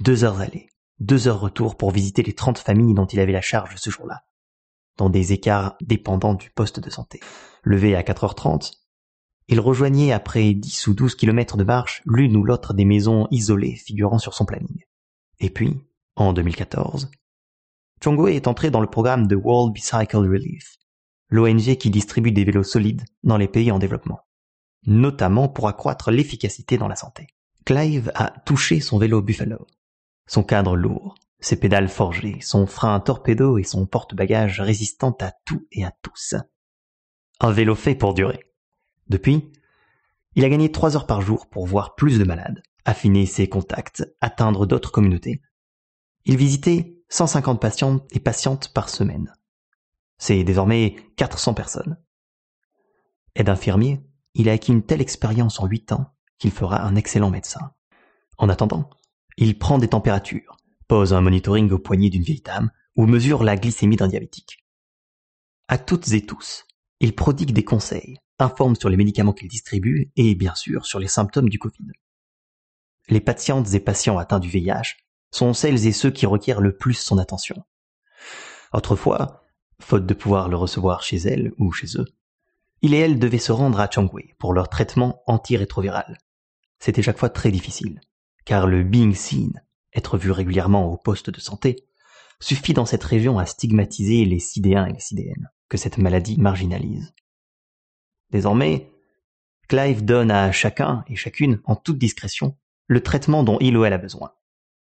Deux 0.00 0.24
heures 0.24 0.40
aller, 0.40 0.68
deux 1.00 1.28
heures 1.28 1.40
retour 1.40 1.76
pour 1.76 1.90
visiter 1.90 2.22
les 2.22 2.34
trente 2.34 2.58
familles 2.58 2.94
dont 2.94 3.06
il 3.06 3.20
avait 3.20 3.32
la 3.32 3.40
charge 3.40 3.76
ce 3.76 3.90
jour-là, 3.90 4.24
dans 4.96 5.10
des 5.10 5.32
écarts 5.32 5.76
dépendants 5.80 6.34
du 6.34 6.50
poste 6.50 6.80
de 6.80 6.90
santé. 6.90 7.20
Levé 7.62 7.94
à 7.96 8.02
4h30, 8.02 8.72
il 9.48 9.60
rejoignait 9.60 10.12
après 10.12 10.54
dix 10.54 10.86
ou 10.86 10.94
douze 10.94 11.14
kilomètres 11.14 11.56
de 11.56 11.64
marche 11.64 12.02
l'une 12.06 12.36
ou 12.36 12.44
l'autre 12.44 12.74
des 12.74 12.84
maisons 12.84 13.28
isolées 13.30 13.76
figurant 13.76 14.18
sur 14.18 14.34
son 14.34 14.44
planning. 14.44 14.84
Et 15.40 15.50
puis, 15.50 15.80
en 16.16 16.32
2014, 16.32 17.10
Chongo 18.02 18.28
est 18.28 18.46
entré 18.46 18.70
dans 18.70 18.80
le 18.80 18.86
programme 18.86 19.26
de 19.26 19.36
World 19.36 19.72
Bicycle 19.72 20.16
Relief, 20.16 20.76
l'ONG 21.28 21.76
qui 21.76 21.90
distribue 21.90 22.32
des 22.32 22.44
vélos 22.44 22.64
solides 22.64 23.04
dans 23.22 23.36
les 23.36 23.48
pays 23.48 23.70
en 23.70 23.78
développement 23.78 24.20
notamment 24.86 25.48
pour 25.48 25.68
accroître 25.68 26.10
l'efficacité 26.10 26.78
dans 26.78 26.88
la 26.88 26.96
santé. 26.96 27.26
Clive 27.64 28.12
a 28.14 28.30
touché 28.30 28.80
son 28.80 28.98
vélo 28.98 29.20
Buffalo. 29.20 29.66
Son 30.26 30.42
cadre 30.42 30.76
lourd, 30.76 31.14
ses 31.40 31.58
pédales 31.58 31.88
forgées, 31.88 32.40
son 32.40 32.66
frein 32.66 32.98
torpedo 33.00 33.58
et 33.58 33.64
son 33.64 33.86
porte-bagages 33.86 34.60
résistant 34.60 35.16
à 35.20 35.32
tout 35.44 35.66
et 35.72 35.84
à 35.84 35.92
tous. 36.02 36.34
Un 37.40 37.52
vélo 37.52 37.74
fait 37.74 37.94
pour 37.94 38.14
durer. 38.14 38.40
Depuis, 39.08 39.52
il 40.34 40.44
a 40.44 40.48
gagné 40.48 40.72
trois 40.72 40.96
heures 40.96 41.06
par 41.06 41.22
jour 41.22 41.46
pour 41.48 41.66
voir 41.66 41.94
plus 41.94 42.18
de 42.18 42.24
malades, 42.24 42.62
affiner 42.84 43.26
ses 43.26 43.48
contacts, 43.48 44.04
atteindre 44.20 44.66
d'autres 44.66 44.92
communautés. 44.92 45.40
Il 46.24 46.36
visitait 46.36 46.98
150 47.08 47.60
patients 47.60 48.00
et 48.10 48.20
patientes 48.20 48.72
par 48.72 48.88
semaine. 48.88 49.32
C'est 50.18 50.44
désormais 50.44 50.96
400 51.16 51.54
personnes. 51.54 51.98
Aide 53.34 53.48
infirmier, 53.48 54.00
il 54.34 54.48
a 54.48 54.52
acquis 54.52 54.72
une 54.72 54.84
telle 54.84 55.00
expérience 55.00 55.60
en 55.60 55.66
huit 55.66 55.92
ans 55.92 56.12
qu'il 56.38 56.50
fera 56.50 56.82
un 56.82 56.96
excellent 56.96 57.30
médecin. 57.30 57.72
En 58.38 58.48
attendant, 58.48 58.90
il 59.36 59.58
prend 59.58 59.78
des 59.78 59.88
températures, 59.88 60.56
pose 60.88 61.12
un 61.12 61.20
monitoring 61.20 61.70
au 61.70 61.78
poignet 61.78 62.10
d'une 62.10 62.22
vieille 62.22 62.42
dame 62.42 62.70
ou 62.94 63.06
mesure 63.06 63.44
la 63.44 63.56
glycémie 63.56 63.96
d'un 63.96 64.08
diabétique. 64.08 64.64
À 65.68 65.78
toutes 65.78 66.12
et 66.12 66.24
tous, 66.24 66.64
il 67.00 67.14
prodigue 67.14 67.52
des 67.52 67.64
conseils, 67.64 68.18
informe 68.38 68.76
sur 68.76 68.88
les 68.88 68.96
médicaments 68.96 69.32
qu'il 69.32 69.48
distribue 69.48 70.12
et 70.16 70.34
bien 70.34 70.54
sûr 70.54 70.86
sur 70.86 70.98
les 70.98 71.08
symptômes 71.08 71.48
du 71.48 71.58
Covid. 71.58 71.90
Les 73.08 73.20
patientes 73.20 73.74
et 73.74 73.80
patients 73.80 74.18
atteints 74.18 74.38
du 74.38 74.48
VIH 74.48 74.96
sont 75.30 75.52
celles 75.52 75.86
et 75.86 75.92
ceux 75.92 76.10
qui 76.10 76.26
requièrent 76.26 76.60
le 76.60 76.76
plus 76.76 76.94
son 76.94 77.18
attention. 77.18 77.64
Autrefois, 78.72 79.42
faute 79.80 80.06
de 80.06 80.14
pouvoir 80.14 80.48
le 80.48 80.56
recevoir 80.56 81.02
chez 81.02 81.18
elles 81.18 81.52
ou 81.58 81.72
chez 81.72 81.98
eux, 81.98 82.06
il 82.82 82.94
et 82.94 82.98
elle 82.98 83.18
devaient 83.18 83.38
se 83.38 83.52
rendre 83.52 83.80
à 83.80 83.90
Changwei 83.90 84.34
pour 84.38 84.52
leur 84.52 84.68
traitement 84.68 85.22
antirétroviral. 85.26 86.18
C'était 86.78 87.02
chaque 87.02 87.18
fois 87.18 87.30
très 87.30 87.50
difficile, 87.50 88.00
car 88.46 88.66
le 88.66 88.82
being 88.82 89.14
seen, 89.14 89.62
être 89.94 90.16
vu 90.16 90.30
régulièrement 90.30 90.90
au 90.90 90.96
poste 90.96 91.28
de 91.28 91.40
santé, 91.40 91.84
suffit 92.40 92.72
dans 92.72 92.86
cette 92.86 93.04
région 93.04 93.38
à 93.38 93.44
stigmatiser 93.44 94.24
les 94.24 94.38
sidéens 94.38 94.86
et 94.86 94.92
les 94.94 95.00
sidéennes, 95.00 95.50
que 95.68 95.76
cette 95.76 95.98
maladie 95.98 96.40
marginalise. 96.40 97.12
Désormais, 98.30 98.90
Clive 99.68 100.04
donne 100.04 100.30
à 100.30 100.50
chacun 100.52 101.04
et 101.08 101.16
chacune, 101.16 101.60
en 101.64 101.76
toute 101.76 101.98
discrétion, 101.98 102.56
le 102.86 103.02
traitement 103.02 103.42
dont 103.42 103.58
il 103.60 103.76
ou 103.76 103.84
elle 103.84 103.92
a 103.92 103.98
besoin. 103.98 104.32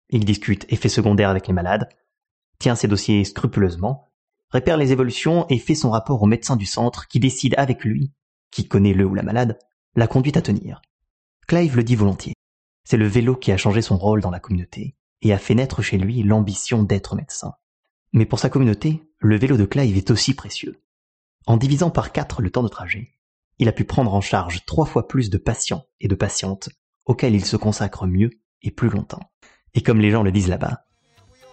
Il 0.09 0.23
discute 0.23 0.65
effets 0.71 0.87
secondaires 0.87 1.29
avec 1.29 1.47
les 1.47 1.53
malades, 1.53 1.89
tient 2.59 2.75
ses 2.75 2.87
dossiers 2.87 3.25
scrupuleusement 3.25 4.07
répère 4.49 4.77
les 4.77 4.91
évolutions 4.91 5.45
et 5.49 5.59
fait 5.59 5.75
son 5.75 5.89
rapport 5.89 6.21
au 6.21 6.25
médecin 6.25 6.55
du 6.55 6.65
centre 6.65 7.07
qui 7.07 7.19
décide 7.19 7.55
avec 7.57 7.83
lui, 7.83 8.11
qui 8.51 8.67
connaît 8.67 8.93
le 8.93 9.05
ou 9.05 9.13
la 9.13 9.23
malade, 9.23 9.59
la 9.95 10.07
conduite 10.07 10.37
à 10.37 10.41
tenir. 10.41 10.81
Clive 11.47 11.75
le 11.75 11.83
dit 11.83 11.95
volontiers. 11.95 12.36
C'est 12.89 12.95
le 12.95 13.05
vélo 13.05 13.35
qui 13.35 13.51
a 13.51 13.57
changé 13.57 13.81
son 13.81 13.97
rôle 13.97 14.21
dans 14.21 14.31
la 14.31 14.39
communauté 14.39 14.95
et 15.21 15.33
a 15.33 15.37
fait 15.37 15.55
naître 15.55 15.81
chez 15.81 15.97
lui 15.97 16.23
l'ambition 16.23 16.83
d'être 16.83 17.17
médecin. 17.17 17.51
Mais 18.13 18.25
pour 18.25 18.39
sa 18.39 18.49
communauté, 18.49 19.03
le 19.17 19.35
vélo 19.35 19.57
de 19.57 19.65
Clive 19.65 19.97
est 19.97 20.09
aussi 20.09 20.33
précieux. 20.33 20.81
En 21.47 21.57
divisant 21.57 21.89
par 21.89 22.13
quatre 22.13 22.41
le 22.41 22.49
temps 22.49 22.63
de 22.63 22.69
trajet, 22.69 23.11
il 23.59 23.67
a 23.67 23.73
pu 23.73 23.83
prendre 23.83 24.13
en 24.13 24.21
charge 24.21 24.63
trois 24.65 24.85
fois 24.85 25.09
plus 25.09 25.29
de 25.29 25.37
patients 25.37 25.83
et 25.99 26.07
de 26.07 26.15
patientes 26.15 26.69
auxquels 27.05 27.35
il 27.35 27.43
se 27.43 27.57
consacre 27.57 28.07
mieux 28.07 28.29
et 28.61 28.71
plus 28.71 28.87
longtemps. 28.87 29.33
Et 29.73 29.83
comme 29.83 29.99
les 29.99 30.11
gens 30.11 30.23
le 30.23 30.31
disent 30.31 30.47
là-bas, 30.47 30.85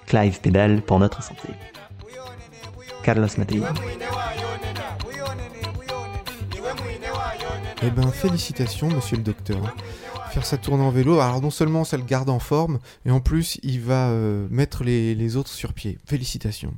Clive 0.07 0.41
pédale 0.41 0.83
pour 0.83 1.01
notre 1.01 1.21
santé. 1.21 1.49
Carlos 3.03 3.27
Eh 7.83 7.91
ben, 7.91 8.13
félicitations, 8.13 8.89
monsieur 8.89 9.17
le 9.17 9.25
docteur. 9.25 9.75
Faire 10.35 10.45
sa 10.45 10.57
tournée 10.57 10.83
en 10.83 10.91
vélo, 10.91 11.21
alors 11.21 11.41
non 11.41 11.51
seulement 11.51 11.85
ça 11.85 11.97
le 11.97 12.03
garde 12.03 12.29
en 12.29 12.41
forme, 12.41 12.81
et 13.07 13.13
en 13.13 13.21
plus 13.21 13.61
il 13.63 13.81
va 13.81 14.09
euh, 14.09 14.49
mettre 14.51 14.83
les, 14.83 15.37
autres 15.37 15.53
sur 15.53 15.73
pied. 15.73 15.97
Félicitations. 16.07 16.75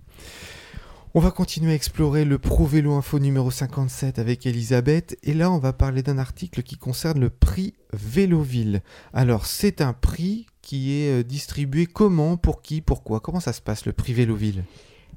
On 1.14 1.21
va 1.21 1.31
continuer 1.31 1.73
à 1.73 1.75
explorer 1.75 2.27
le 2.27 2.37
Pro 2.37 2.66
Vélo 2.66 2.92
Info 2.92 3.19
numéro 3.19 3.51
57 3.51 4.19
avec 4.19 4.45
Elisabeth 4.45 5.16
et 5.23 5.33
là 5.33 5.51
on 5.51 5.57
va 5.57 5.73
parler 5.73 6.03
d'un 6.03 6.19
article 6.19 6.62
qui 6.62 6.77
concerne 6.77 7.19
le 7.19 7.31
prix 7.31 7.73
Véloville. 7.95 8.83
Alors 9.14 9.47
c'est 9.47 9.81
un 9.81 9.95
prix 9.95 10.45
qui 10.61 10.92
est 10.92 11.21
euh, 11.21 11.25
distribué 11.25 11.87
comment, 11.87 12.37
pour 12.37 12.61
qui, 12.61 12.83
pourquoi 12.83 13.21
Comment 13.21 13.40
ça 13.40 13.55
se 13.55 13.62
passe 13.62 13.87
le 13.87 13.95
prix 13.95 14.12
Véloville? 14.12 14.64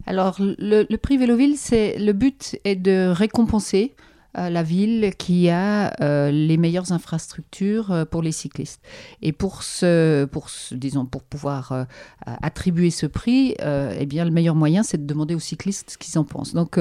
Alors, 0.06 0.38
le, 0.39 0.95
prix 0.95 1.17
Véloville, 1.17 1.58
c'est 1.58 1.99
le 1.99 2.13
but 2.13 2.58
est 2.63 2.78
de 2.78 3.10
récompenser 3.10 3.95
la 4.35 4.63
ville 4.63 5.11
qui 5.17 5.49
a 5.49 5.93
euh, 6.01 6.31
les 6.31 6.57
meilleures 6.57 6.91
infrastructures 6.91 7.91
euh, 7.91 8.05
pour 8.05 8.21
les 8.21 8.31
cyclistes. 8.31 8.81
Et 9.21 9.31
pour 9.31 9.63
ce, 9.63 10.25
pour 10.25 10.49
disons, 10.71 11.05
pour 11.05 11.23
pouvoir 11.23 11.87
attribuer 12.25 12.91
ce 12.91 13.05
prix, 13.05 13.55
eh 13.59 14.05
bien, 14.05 14.25
le 14.25 14.31
meilleur 14.31 14.55
moyen, 14.55 14.83
c'est 14.83 14.97
de 14.97 15.05
demander 15.05 15.35
aux 15.35 15.39
cyclistes 15.39 15.91
ce 15.91 15.97
qu'ils 15.97 16.17
en 16.17 16.23
pensent. 16.23 16.53
Donc, 16.53 16.79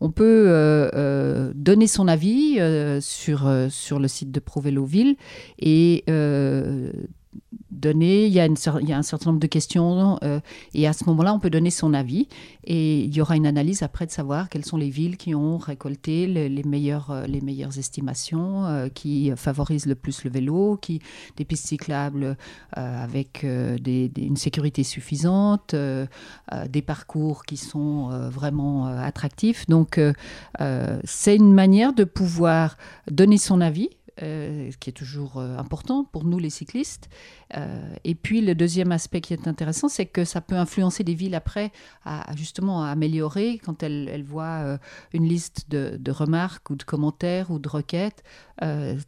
on 0.00 0.10
peut 0.10 1.52
donner 1.54 1.86
son 1.86 2.08
avis 2.08 2.58
sur 3.00 3.50
sur 3.70 3.98
le 3.98 4.08
site 4.08 4.30
de 4.30 4.40
Pro 4.40 4.60
Véloville 4.60 5.16
et 5.58 6.04
il 7.84 8.28
y, 8.28 8.40
a 8.40 8.98
un 8.98 9.02
certain 9.02 9.30
nombre 9.30 9.40
de 9.40 9.46
questions 9.46 10.18
euh, 10.22 10.40
et 10.74 10.86
à 10.86 10.92
ce 10.92 11.04
moment-là, 11.06 11.34
on 11.34 11.38
peut 11.38 11.50
donner 11.50 11.70
son 11.70 11.94
avis 11.94 12.28
et 12.64 13.00
il 13.00 13.14
y 13.14 13.20
aura 13.20 13.36
une 13.36 13.46
analyse 13.46 13.82
après 13.82 14.06
de 14.06 14.10
savoir 14.10 14.48
quelles 14.48 14.64
sont 14.64 14.76
les 14.76 14.90
villes 14.90 15.16
qui 15.16 15.34
ont 15.34 15.58
récolté 15.58 16.26
les, 16.26 16.62
meilleures, 16.64 17.10
euh, 17.10 17.26
les 17.26 17.40
meilleures 17.40 17.78
estimations, 17.78 18.66
euh, 18.66 18.88
qui 18.88 19.32
favorisent 19.36 19.86
le 19.86 19.94
plus 19.94 20.24
le 20.24 20.30
vélo, 20.30 20.78
qui 20.80 21.00
des 21.36 21.44
pistes 21.44 21.66
cyclables 21.66 22.36
avec 22.72 23.42
une 23.42 24.36
sécurité 24.36 24.82
suffisante, 24.82 25.74
des 25.74 26.82
parcours 26.82 27.44
qui 27.44 27.56
sont 27.56 28.08
vraiment 28.30 28.86
attractifs. 28.86 29.66
Donc, 29.66 30.00
c'est 31.04 31.36
une 31.36 31.52
manière 31.52 31.92
de 31.92 32.04
pouvoir 32.04 32.76
donner 33.10 33.38
son 33.38 33.60
avis 33.60 33.90
euh, 34.22 34.70
qui 34.80 34.88
est 34.88 34.94
toujours 34.94 35.36
euh, 35.36 35.58
important 35.58 36.02
pour 36.04 36.24
nous 36.24 36.38
les 36.38 36.48
cyclistes. 36.48 37.10
Euh, 37.54 37.94
et 38.02 38.14
puis 38.14 38.40
le 38.40 38.54
deuxième 38.54 38.90
aspect 38.90 39.20
qui 39.20 39.34
est 39.34 39.46
intéressant, 39.46 39.88
c'est 39.90 40.06
que 40.06 40.24
ça 40.24 40.40
peut 40.40 40.54
influencer 40.54 41.04
des 41.04 41.12
villes 41.12 41.34
après 41.34 41.70
à, 42.06 42.34
justement 42.34 42.82
améliorer 42.82 43.58
quand 43.58 43.82
elles, 43.82 44.24
voient 44.24 44.78
une 45.12 45.28
liste 45.28 45.70
de, 45.70 46.10
remarques 46.10 46.70
ou 46.70 46.76
de 46.76 46.82
commentaires 46.82 47.50
ou 47.50 47.58
de 47.58 47.68
requêtes. 47.68 48.24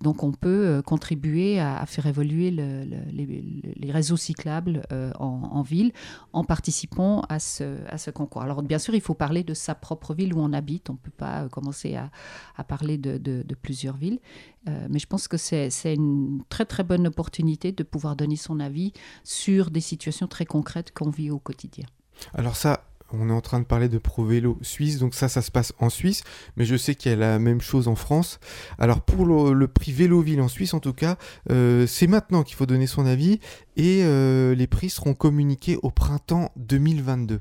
donc 0.03 0.23
on 0.23 0.33
peut 0.33 0.83
contribuer 0.85 1.59
à, 1.59 1.87
faire 1.87 2.07
évoluer 2.07 2.51
le, 2.51 2.85
le, 2.85 2.99
les, 3.11 3.75
les, 3.77 3.91
réseaux 3.91 4.19
cyclables 4.19 4.83
en, 5.19 5.63
ville 5.63 5.93
en 6.33 6.45
participant 6.45 7.23
à 7.29 7.39
ce, 7.39 8.11
concours. 8.11 8.43
Alors 8.43 8.63
bien 8.63 8.79
sûr, 8.79 8.95
il 8.95 9.01
faut 9.01 9.15
parler 9.15 9.43
de 9.43 9.55
sa 9.55 9.75
propre 9.75 10.15
ville 10.15 10.35
où 10.35 10.41
on 10.41 10.53
habite. 10.53 10.91
On 10.91 10.95
ne 10.95 10.99
peut 10.99 11.11
pas 11.11 11.49
commencer 11.49 11.97
à, 11.97 12.65
parler 12.65 12.99
de, 12.99 13.55
plusieurs 13.55 13.97
villes. 13.97 14.21
Euh, 14.69 14.87
je 14.99 15.07
pense 15.07 15.29
que 15.29 15.37
c'est 15.37 15.71
une 15.85 16.43
très 16.49 16.65
très 16.65 16.85
bonne 16.85 17.07
opportunité 17.07 17.73
de 17.73 17.83
pouvoir 17.83 18.17
donner 18.17 18.37
son 18.37 18.61
avis 18.61 18.93
sur 19.25 19.71
des 19.71 19.81
situations 19.81 20.27
très 20.27 20.47
concrètes 20.47 20.93
qu'on 20.93 21.11
vit 21.11 21.31
au 21.31 21.39
quotidien. 21.39 21.87
Alors 22.35 22.57
ça, 22.57 22.85
on 23.13 23.31
est 23.31 23.33
en 23.33 23.41
train 23.41 23.61
de 23.61 23.65
parler 23.65 23.89
de 23.89 23.99
Pro 23.99 24.25
Vélo 24.25 24.59
Suisse, 24.63 24.99
donc 24.99 25.15
ça, 25.15 25.29
ça 25.29 25.41
se 25.41 25.51
passe 25.51 25.73
en 25.79 25.89
Suisse, 25.89 26.23
mais 26.57 26.65
je 26.65 26.77
sais 26.77 26.95
qu'il 26.95 27.11
y 27.11 27.15
a 27.15 27.17
la 27.17 27.39
même 27.39 27.61
chose 27.61 27.89
en 27.89 27.95
France. 27.95 28.39
Alors 28.79 29.01
pour 29.01 29.25
le, 29.25 29.53
le 29.53 29.69
prix 29.69 29.93
Véloville 29.93 30.41
en 30.41 30.49
Suisse, 30.49 30.75
en 30.75 30.81
tout 30.81 30.93
cas, 30.93 31.17
euh, 31.51 31.87
c'est 31.87 32.07
maintenant 32.07 32.43
qu'il 32.43 32.57
faut 32.57 32.67
donner 32.67 32.87
son 32.87 33.07
avis 33.07 33.41
et 33.77 34.03
euh, 34.03 34.55
les 34.55 34.67
prix 34.67 34.91
seront 34.91 35.15
communiqués 35.15 35.79
au 35.83 35.91
printemps 35.91 36.53
2022. 36.57 37.41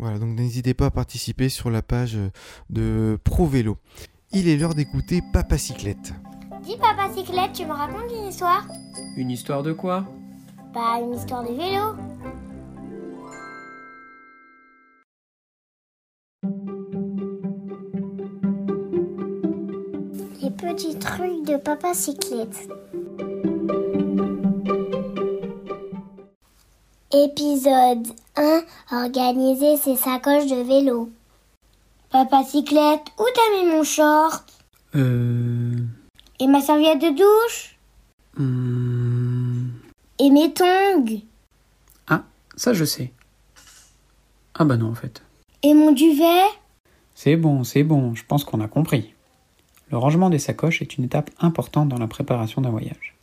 Voilà, 0.00 0.18
donc 0.18 0.38
n'hésitez 0.38 0.74
pas 0.74 0.86
à 0.86 0.90
participer 0.90 1.48
sur 1.48 1.70
la 1.70 1.82
page 1.82 2.16
de 2.70 3.18
Pro 3.24 3.46
Vélo. 3.46 3.76
Il 4.32 4.48
est 4.48 4.56
l'heure 4.56 4.74
d'écouter 4.74 5.22
Papa 5.32 5.58
Cyclette. 5.58 6.12
Dis 6.68 6.76
papa 6.76 7.08
cyclette, 7.14 7.54
tu 7.54 7.64
me 7.64 7.72
racontes 7.72 8.12
une 8.12 8.28
histoire 8.28 8.66
Une 9.16 9.30
histoire 9.30 9.62
de 9.62 9.72
quoi? 9.72 10.04
Bah 10.74 11.00
une 11.00 11.14
histoire 11.14 11.42
de 11.42 11.54
vélo. 11.54 11.96
Les 20.42 20.50
petits 20.50 20.98
trucs 20.98 21.46
de 21.46 21.56
papa 21.56 21.94
cyclette. 21.94 22.68
Épisode 27.14 28.08
1 28.36 28.60
Organiser 28.92 29.78
ses 29.78 29.96
sacoches 29.96 30.50
de 30.50 30.62
vélo. 30.62 31.08
Papa 32.10 32.42
cyclette, 32.44 33.06
où 33.18 33.24
t'as 33.34 33.56
mis 33.56 33.70
mon 33.70 33.84
short? 33.84 34.44
Euh. 34.94 35.57
Et 36.40 36.46
ma 36.46 36.60
serviette 36.60 37.00
de 37.00 37.16
douche 37.16 37.76
hmm, 38.36 39.70
Et 40.20 40.30
mes 40.30 40.52
tongs 40.52 41.22
Ah, 42.06 42.22
ça 42.56 42.72
je 42.72 42.84
sais. 42.84 43.12
Ah 44.54 44.64
bah 44.64 44.76
non 44.76 44.90
en 44.90 44.94
fait. 44.94 45.22
Et 45.62 45.74
mon 45.74 45.92
duvet 45.92 46.46
C'est 47.14 47.36
bon, 47.36 47.64
c'est 47.64 47.82
bon, 47.82 48.14
je 48.14 48.24
pense 48.24 48.44
qu'on 48.44 48.60
a 48.60 48.68
compris. 48.68 49.14
Le 49.90 49.98
rangement 49.98 50.30
des 50.30 50.38
sacoches 50.38 50.82
est 50.82 50.96
une 50.96 51.04
étape 51.04 51.30
importante 51.40 51.88
dans 51.88 51.98
la 51.98 52.06
préparation 52.06 52.60
d'un 52.60 52.70
voyage. 52.70 53.16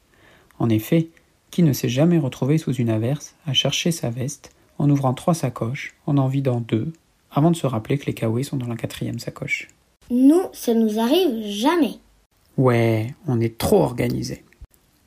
En 0.60 0.70
effet, 0.70 1.10
qui 1.52 1.64
ne 1.64 1.74
s'est 1.74 1.90
jamais 1.90 2.18
retrouvé 2.18 2.58
sous 2.58 2.74
une 2.74 2.90
averse 2.90 3.36
à 3.46 3.54
chercher 3.54 3.92
sa 3.92 4.10
veste 4.10 4.52
en 4.78 4.90
ouvrant 4.90 5.14
trois 5.14 5.34
sacoches, 5.34 5.96
en 6.06 6.18
en 6.18 6.28
vidant 6.28 6.60
deux, 6.60 6.92
avant 7.32 7.52
de 7.52 7.56
se 7.56 7.68
rappeler 7.68 7.98
que 7.98 8.08
les 8.08 8.14
kawaii 8.14 8.44
sont 8.44 8.58
dans 8.58 8.68
la 8.68 8.76
quatrième 8.76 9.20
sacoche? 9.20 9.70
Nous, 10.10 10.42
ça 10.52 10.74
nous 10.74 11.00
arrive 11.00 11.44
jamais. 11.46 12.00
Ouais, 12.58 13.14
on 13.28 13.42
est 13.42 13.58
trop 13.58 13.82
organisé. 13.82 14.44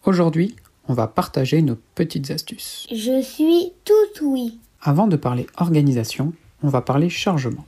Aujourd'hui, 0.04 0.54
on 0.87 0.92
va 0.92 1.06
partager 1.06 1.62
nos 1.62 1.76
petites 1.94 2.30
astuces. 2.30 2.87
Je 2.90 3.22
suis 3.22 3.72
tout 3.84 4.22
oui. 4.22 4.58
Avant 4.82 5.06
de 5.06 5.16
parler 5.16 5.46
organisation, 5.56 6.32
on 6.62 6.68
va 6.68 6.82
parler 6.82 7.08
chargement. 7.08 7.64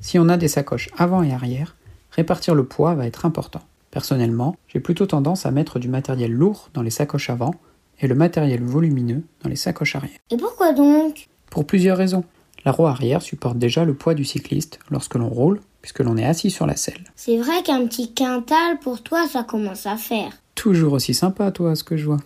Si 0.00 0.18
on 0.18 0.28
a 0.28 0.36
des 0.36 0.48
sacoches 0.48 0.88
avant 0.96 1.22
et 1.22 1.32
arrière, 1.32 1.76
répartir 2.12 2.54
le 2.54 2.64
poids 2.64 2.94
va 2.94 3.06
être 3.06 3.26
important. 3.26 3.60
Personnellement, 3.90 4.56
j'ai 4.68 4.80
plutôt 4.80 5.06
tendance 5.06 5.44
à 5.44 5.50
mettre 5.50 5.78
du 5.78 5.88
matériel 5.88 6.32
lourd 6.32 6.70
dans 6.72 6.82
les 6.82 6.90
sacoches 6.90 7.28
avant 7.28 7.54
et 8.00 8.06
le 8.06 8.14
matériel 8.14 8.62
volumineux 8.62 9.22
dans 9.42 9.50
les 9.50 9.56
sacoches 9.56 9.96
arrière. 9.96 10.18
Et 10.30 10.36
pourquoi 10.36 10.72
donc? 10.72 11.28
Pour 11.50 11.66
plusieurs 11.66 11.98
raisons. 11.98 12.24
La 12.64 12.72
roue 12.72 12.86
arrière 12.86 13.22
supporte 13.22 13.58
déjà 13.58 13.84
le 13.84 13.94
poids 13.94 14.14
du 14.14 14.24
cycliste 14.24 14.78
lorsque 14.90 15.14
l'on 15.14 15.28
roule, 15.28 15.60
puisque 15.82 16.00
l'on 16.00 16.16
est 16.16 16.24
assis 16.24 16.50
sur 16.50 16.66
la 16.66 16.76
selle. 16.76 17.04
C'est 17.16 17.38
vrai 17.38 17.62
qu'un 17.64 17.86
petit 17.86 18.12
quintal, 18.12 18.78
pour 18.80 19.02
toi, 19.02 19.26
ça 19.26 19.44
commence 19.44 19.86
à 19.86 19.96
faire. 19.96 20.32
Toujours 20.54 20.92
aussi 20.92 21.14
sympa, 21.14 21.50
toi, 21.50 21.74
ce 21.74 21.84
que 21.84 21.96
je 21.96 22.06
vois. 22.06 22.20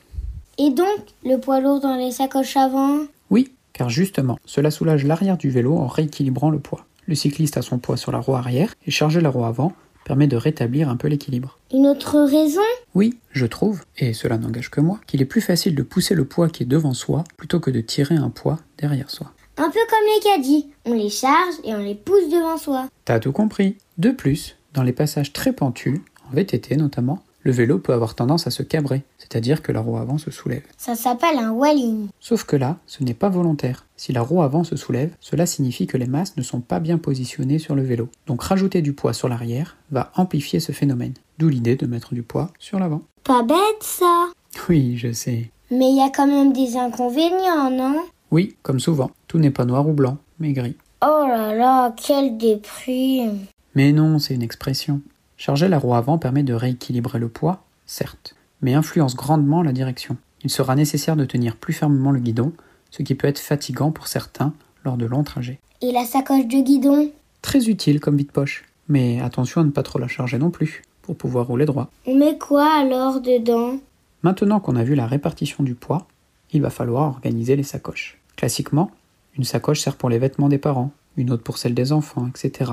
Et 0.59 0.71
donc, 0.71 0.87
le 1.25 1.37
poids 1.37 1.61
lourd 1.61 1.81
dans 1.81 1.97
les 1.97 2.11
sacoches 2.11 2.57
avant 2.57 3.01
Oui, 3.31 3.53
car 3.73 3.91
justement, 3.91 4.39
cela 4.45 4.71
soulage 4.71 5.05
l'arrière 5.05 5.37
du 5.37 5.51
vélo 5.51 5.77
en 5.77 5.87
rééquilibrant 5.87 6.51
le 6.51 6.61
poids. 6.61 6.87
Le 7.07 7.15
cycliste 7.15 7.57
a 7.57 7.63
son 7.63 7.79
poids 7.79 7.97
sur 7.97 8.13
la 8.13 8.19
roue 8.19 8.35
arrière 8.35 8.75
et 8.87 8.91
charger 8.91 9.21
la 9.21 9.31
roue 9.31 9.45
avant 9.45 9.73
permet 10.05 10.27
de 10.27 10.37
rétablir 10.37 10.89
un 10.89 10.97
peu 10.97 11.09
l'équilibre. 11.09 11.59
Une 11.73 11.87
autre 11.87 12.21
raison? 12.21 12.61
Oui, 12.95 13.19
je 13.33 13.47
trouve, 13.47 13.83
et 13.99 14.13
cela 14.13 14.39
n'engage 14.39 14.71
que 14.71 14.81
moi, 14.81 15.01
qu'il 15.07 15.23
est 15.23 15.27
plus 15.27 15.41
facile 15.41 15.75
de 15.75 15.83
pousser 15.83 16.15
le 16.15 16.25
poids 16.25 16.49
qui 16.49 16.63
est 16.63 16.67
devant 16.67 16.95
soi 16.95 17.25
plutôt 17.37 17.59
que 17.59 17.71
de 17.71 17.81
tirer 17.81 18.17
un 18.17 18.31
poids 18.31 18.59
derrière 18.79 19.11
soi. 19.11 19.33
Un 19.57 19.71
peu 19.71 19.79
comme 19.89 20.15
les 20.17 20.21
caddies, 20.23 20.67
on 20.85 20.95
les 20.95 21.11
charge 21.11 21.55
et 21.63 21.75
on 21.75 21.79
les 21.79 21.95
pousse 21.95 22.29
devant 22.29 22.59
soi. 22.59 22.89
T'as 23.05 23.21
tout 23.21 23.31
compris. 23.33 23.77
De 23.99 24.11
plus, 24.11 24.57
dans 24.73 24.83
les 24.83 24.93
passages 24.93 25.33
très 25.33 25.53
pentus, 25.53 26.01
en 26.29 26.35
VTT 26.35 26.77
notamment, 26.77 27.23
le 27.43 27.53
vélo 27.53 27.79
peut 27.79 27.93
avoir 27.93 28.15
tendance 28.17 28.47
à 28.47 28.51
se 28.51 28.63
cabrer, 28.65 29.03
c'est-à-dire 29.19 29.63
que 29.63 29.71
la 29.71 29.81
roue 29.81 29.99
avant 29.99 30.19
se 30.19 30.31
soulève. 30.33 30.63
Ça 30.77 30.97
s'appelle 30.97 31.39
un 31.39 31.53
walling. 31.53 32.09
Sauf 32.19 32.45
que 32.45 32.57
là, 32.57 32.79
ce 32.87 33.05
n'est 33.05 33.15
pas 33.15 33.29
volontaire. 33.29 33.87
Si 33.97 34.13
la 34.13 34.23
roue 34.23 34.43
avant 34.43 34.65
se 34.65 34.77
soulève, 34.77 35.15
cela 35.21 35.47
signifie 35.47 35.87
que 35.87 35.99
les 35.99 36.07
masses 36.07 36.37
ne 36.37 36.43
sont 36.43 36.61
pas 36.61 36.81
bien 36.81 36.99
positionnées 36.99 37.59
sur 37.61 37.75
le 37.77 37.83
vélo. 37.83 38.09
Donc 38.27 38.43
rajouter 38.43 38.83
du 38.83 38.93
poids 38.93 39.13
sur 39.13 39.29
l'arrière 39.29 39.77
va 39.93 40.11
amplifier 40.17 40.59
ce 40.59 40.73
phénomène. 40.73 41.15
D'où 41.39 41.49
l'idée 41.49 41.77
de 41.77 41.87
mettre 41.87 42.15
du 42.15 42.23
poids 42.23 42.51
sur 42.59 42.81
l'avant. 42.81 43.03
Pas 43.23 43.43
bête 43.43 43.83
ça 43.83 44.31
Oui, 44.69 44.97
je 44.97 45.13
sais. 45.13 45.51
Mais 45.71 45.91
il 45.91 45.97
y 45.97 46.03
a 46.03 46.11
quand 46.11 46.27
même 46.27 46.53
des 46.53 46.77
inconvénients, 46.77 47.71
non? 47.71 48.01
Oui, 48.35 48.57
comme 48.63 48.81
souvent. 48.81 49.13
Tout 49.29 49.39
n'est 49.39 49.53
pas 49.53 49.65
noir 49.65 49.89
ou 49.89 49.93
blanc, 49.93 50.19
mais 50.41 50.53
gris. 50.53 50.75
Oh 51.03 51.25
là 51.29 51.55
là, 51.55 51.95
quelle 51.97 52.37
déprime 52.37 53.47
Mais 53.77 53.93
non, 53.93 54.19
c'est 54.19 54.35
une 54.35 54.43
expression. 54.43 55.03
Charger 55.37 55.69
la 55.69 55.79
roue 55.79 55.95
avant 55.95 56.19
permet 56.19 56.43
de 56.43 56.53
rééquilibrer 56.53 57.21
le 57.21 57.29
poids, 57.29 57.63
certes, 57.87 58.35
mais 58.61 58.75
influence 58.75 59.15
grandement 59.15 59.63
la 59.63 59.71
direction. 59.71 60.17
Il 60.43 60.51
sera 60.51 60.75
nécessaire 60.75 61.15
de 61.15 61.25
tenir 61.25 61.55
plus 61.55 61.75
fermement 61.75 62.11
le 62.11 62.19
guidon, 62.19 62.53
ce 62.91 63.05
qui 63.05 63.15
peut 63.15 63.29
être 63.29 63.39
fatigant 63.39 63.93
pour 63.93 64.09
certains 64.09 64.53
lors 64.85 64.97
de 64.97 65.07
longs 65.07 65.23
trajets. 65.23 65.61
Et 65.81 65.93
la 65.93 66.05
sacoche 66.05 66.49
de 66.49 66.61
guidon 66.61 67.13
Très 67.41 67.69
utile 67.69 68.01
comme 68.01 68.17
vide-poche, 68.17 68.65
mais 68.89 69.21
attention 69.21 69.61
à 69.61 69.65
ne 69.65 69.71
pas 69.71 69.85
trop 69.85 70.01
la 70.01 70.09
charger 70.09 70.39
non 70.39 70.51
plus, 70.51 70.83
pour 71.03 71.15
pouvoir 71.15 71.47
rouler 71.47 71.67
droit. 71.67 71.89
On 72.05 72.17
met 72.17 72.37
quoi 72.37 72.69
alors 72.81 73.21
dedans? 73.21 73.79
Maintenant 74.25 74.59
qu'on 74.59 74.75
a 74.75 74.83
vu 74.83 74.97
la 74.97 75.07
répartition 75.07 75.63
du 75.63 75.77
poids, 75.77 76.09
il 76.53 76.63
va 76.63 76.71
falloir 76.71 77.05
organiser 77.11 77.55
les 77.55 77.63
sacoches. 77.63 78.19
Classiquement, 78.37 78.91
une 79.37 79.45
sacoche 79.45 79.81
sert 79.81 79.97
pour 79.97 80.11
les 80.11 80.19
vêtements 80.19 80.49
des 80.49 80.59
parents, 80.59 80.93
une 81.17 81.31
autre 81.31 81.43
pour 81.43 81.59
celle 81.59 81.75
des 81.75 81.93
enfants, 81.93 82.29
etc. 82.29 82.73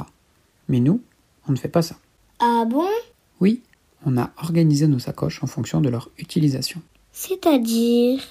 Mais 0.68 0.80
nous, 0.80 1.02
on 1.48 1.52
ne 1.52 1.58
fait 1.58 1.68
pas 1.68 1.82
ça. 1.82 1.96
Ah 2.40 2.66
bon? 2.68 2.88
Oui, 3.40 3.62
on 4.06 4.18
a 4.18 4.32
organisé 4.38 4.88
nos 4.88 5.00
sacoches 5.00 5.44
en 5.44 5.48
fonction 5.48 5.82
de 5.82 5.90
leur 5.90 6.10
utilisation. 6.18 6.82
C'est-à-dire? 7.12 8.22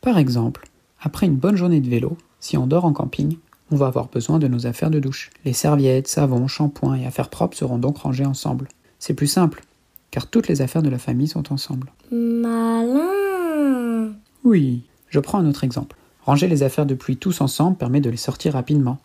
Par 0.00 0.18
exemple, 0.18 0.68
après 1.00 1.26
une 1.26 1.36
bonne 1.36 1.56
journée 1.56 1.80
de 1.80 1.88
vélo, 1.88 2.16
si 2.40 2.56
on 2.56 2.66
dort 2.66 2.84
en 2.84 2.92
camping, 2.92 3.36
on 3.70 3.76
va 3.76 3.86
avoir 3.86 4.08
besoin 4.08 4.38
de 4.38 4.48
nos 4.48 4.66
affaires 4.66 4.90
de 4.90 5.00
douche. 5.00 5.30
Les 5.44 5.52
serviettes, 5.52 6.08
savons, 6.08 6.48
shampoings 6.48 6.96
et 6.96 7.06
affaires 7.06 7.30
propres 7.30 7.56
seront 7.56 7.78
donc 7.78 7.98
rangées 7.98 8.24
ensemble. 8.24 8.68
C'est 8.98 9.14
plus 9.14 9.26
simple, 9.26 9.62
car 10.10 10.26
toutes 10.26 10.48
les 10.48 10.62
affaires 10.62 10.82
de 10.82 10.88
la 10.88 10.98
famille 10.98 11.28
sont 11.28 11.52
ensemble. 11.52 11.92
Malin 12.10 14.12
Oui, 14.44 14.82
je 15.08 15.20
prends 15.20 15.38
un 15.38 15.48
autre 15.48 15.64
exemple. 15.64 15.96
Ranger 16.28 16.46
les 16.46 16.62
affaires 16.62 16.84
de 16.84 16.92
pluie 16.92 17.16
tous 17.16 17.40
ensemble 17.40 17.78
permet 17.78 18.02
de 18.02 18.10
les 18.10 18.18
sortir 18.18 18.52
rapidement. 18.52 18.98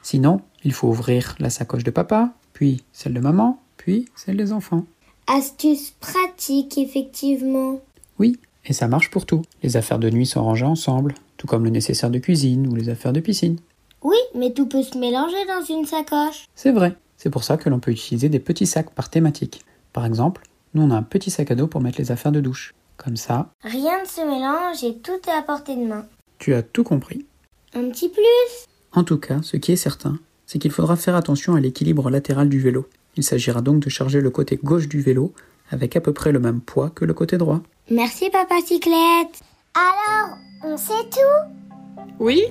Sinon, 0.00 0.42
il 0.62 0.72
faut 0.72 0.86
ouvrir 0.86 1.34
la 1.40 1.50
sacoche 1.50 1.82
de 1.82 1.90
papa, 1.90 2.30
puis 2.52 2.84
celle 2.92 3.14
de 3.14 3.18
maman, 3.18 3.60
puis 3.76 4.04
celle 4.14 4.36
des 4.36 4.52
enfants. 4.52 4.84
Astuce 5.26 5.90
pratique, 5.98 6.78
effectivement. 6.78 7.80
Oui, 8.20 8.38
Et 8.64 8.72
ça 8.72 8.86
marche 8.86 9.10
pour 9.10 9.26
tout. 9.26 9.42
Les 9.64 9.76
affaires 9.76 9.98
de 9.98 10.08
nuit 10.08 10.24
sont 10.24 10.44
rangées 10.44 10.66
ensemble, 10.66 11.14
tout 11.36 11.48
comme 11.48 11.64
le 11.64 11.70
nécessaire 11.70 12.10
de 12.10 12.20
cuisine 12.20 12.68
ou 12.68 12.76
les 12.76 12.90
affaires 12.90 13.12
de 13.12 13.18
piscine. 13.18 13.58
Oui, 14.02 14.18
mais 14.36 14.52
tout 14.52 14.66
peut 14.68 14.84
se 14.84 14.96
mélanger 14.96 15.46
dans 15.48 15.64
une 15.64 15.84
sacoche. 15.84 16.46
C'est 16.54 16.70
vrai. 16.70 16.94
C'est 17.16 17.30
pour 17.30 17.42
ça 17.42 17.56
que 17.56 17.68
l'on 17.68 17.80
peut 17.80 17.90
utiliser 17.90 18.28
des 18.28 18.38
petits 18.38 18.66
sacs 18.66 18.94
par 18.94 19.10
thématique. 19.10 19.64
Par 19.92 20.06
exemple, 20.06 20.42
nous 20.74 20.82
on 20.82 20.92
a 20.92 20.96
un 20.96 21.02
petit 21.02 21.32
sac 21.32 21.50
à 21.50 21.56
dos 21.56 21.66
pour 21.66 21.80
mettre 21.80 21.98
les 21.98 22.12
affaires 22.12 22.30
de 22.30 22.40
douche. 22.40 22.72
Comme 22.96 23.16
ça, 23.16 23.48
Rien 23.64 24.00
ne 24.00 24.06
se 24.06 24.20
mélange 24.20 24.84
et 24.84 24.96
tout 24.98 25.28
est 25.28 25.36
à 25.36 25.42
portée 25.42 25.74
de 25.74 25.84
main. 25.84 26.06
Tu 26.38 26.54
as 26.54 26.62
tout 26.62 26.84
compris. 26.84 27.26
Un 27.74 27.90
petit 27.90 28.08
plus. 28.08 28.66
En 28.92 29.04
tout 29.04 29.18
cas, 29.18 29.40
ce 29.42 29.56
qui 29.56 29.72
est 29.72 29.76
certain, 29.76 30.18
c'est 30.46 30.58
qu'il 30.58 30.70
faudra 30.70 30.96
faire 30.96 31.16
attention 31.16 31.54
à 31.54 31.60
l'équilibre 31.60 32.10
latéral 32.10 32.48
du 32.48 32.60
vélo. 32.60 32.88
Il 33.16 33.22
s'agira 33.22 33.60
donc 33.60 33.80
de 33.80 33.90
charger 33.90 34.20
le 34.20 34.30
côté 34.30 34.58
gauche 34.62 34.88
du 34.88 35.00
vélo 35.00 35.32
avec 35.70 35.96
à 35.96 36.00
peu 36.00 36.12
près 36.12 36.32
le 36.32 36.38
même 36.38 36.60
poids 36.60 36.90
que 36.90 37.04
le 37.04 37.12
côté 37.12 37.36
droit. 37.36 37.60
Merci, 37.90 38.30
Papa 38.30 38.54
Cyclette. 38.64 39.42
Alors, 39.74 40.38
on 40.64 40.76
sait 40.76 40.92
tout? 41.10 42.02
Oui 42.18 42.44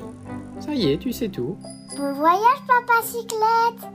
Ça 0.60 0.74
y 0.74 0.92
est, 0.92 0.98
tu 0.98 1.12
sais 1.12 1.30
tout. 1.30 1.58
Bon 1.98 2.14
voyage, 2.14 2.62
Papa 2.68 3.02
Cyclette 3.04 3.92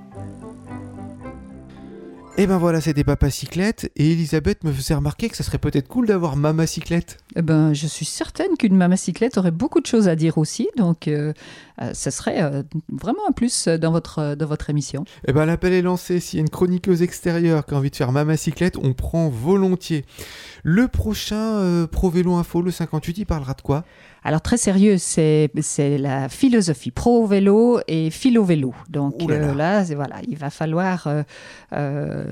Et 2.36 2.46
ben 2.46 2.58
voilà, 2.58 2.80
c'était 2.80 3.04
Papa 3.04 3.30
Cyclette. 3.30 3.90
Et 3.96 4.12
Elisabeth 4.12 4.64
me 4.64 4.72
faisait 4.72 4.94
remarquer 4.94 5.28
que 5.28 5.36
ça 5.36 5.44
serait 5.44 5.58
peut-être 5.58 5.88
cool 5.88 6.06
d'avoir 6.06 6.36
Mama 6.36 6.66
Cyclette. 6.66 7.18
Eh 7.36 7.42
ben, 7.42 7.72
je 7.72 7.86
suis 7.86 8.04
certaine 8.04 8.56
qu'une 8.58 8.76
mamacyclette 8.76 9.38
aurait 9.38 9.50
beaucoup 9.50 9.80
de 9.80 9.86
choses 9.86 10.08
à 10.08 10.16
dire 10.16 10.38
aussi, 10.38 10.68
donc 10.76 11.08
euh, 11.08 11.32
euh, 11.80 11.90
ça 11.94 12.10
serait 12.10 12.42
euh, 12.42 12.62
vraiment 12.90 13.20
un 13.28 13.32
plus 13.32 13.68
dans 13.68 13.90
votre, 13.90 14.34
dans 14.34 14.46
votre 14.46 14.68
émission. 14.70 15.04
Eh 15.26 15.32
ben 15.32 15.46
l'appel 15.46 15.72
est 15.72 15.82
lancé. 15.82 16.20
S'il 16.20 16.38
y 16.38 16.40
a 16.40 16.44
une 16.44 16.50
chroniqueuse 16.50 17.02
extérieure 17.02 17.64
qui 17.66 17.74
a 17.74 17.76
envie 17.78 17.90
de 17.90 17.96
faire 17.96 18.12
Mama 18.12 18.36
Cyclette, 18.36 18.76
on 18.82 18.92
prend 18.92 19.28
volontiers. 19.28 20.04
Le 20.62 20.88
prochain 20.88 21.56
euh, 21.58 21.86
Pro 21.86 22.10
Vélo 22.10 22.34
Info, 22.34 22.62
le 22.62 22.70
58, 22.70 23.18
il 23.18 23.26
parlera 23.26 23.54
de 23.54 23.62
quoi? 23.62 23.84
Alors 24.24 24.40
très 24.40 24.56
sérieux, 24.56 24.98
c'est 24.98 25.50
la 25.98 26.28
philosophie 26.28 26.92
pro 26.92 27.26
vélo 27.26 27.80
et 27.88 28.08
philo 28.10 28.44
vélo. 28.44 28.72
Donc 28.88 29.20
là 29.28 29.52
là. 29.52 29.80
euh, 29.80 29.94
voilà, 29.96 30.16
il 30.28 30.36
va 30.36 30.48
falloir 30.48 31.08
euh, 31.08 31.22
euh, 31.72 32.24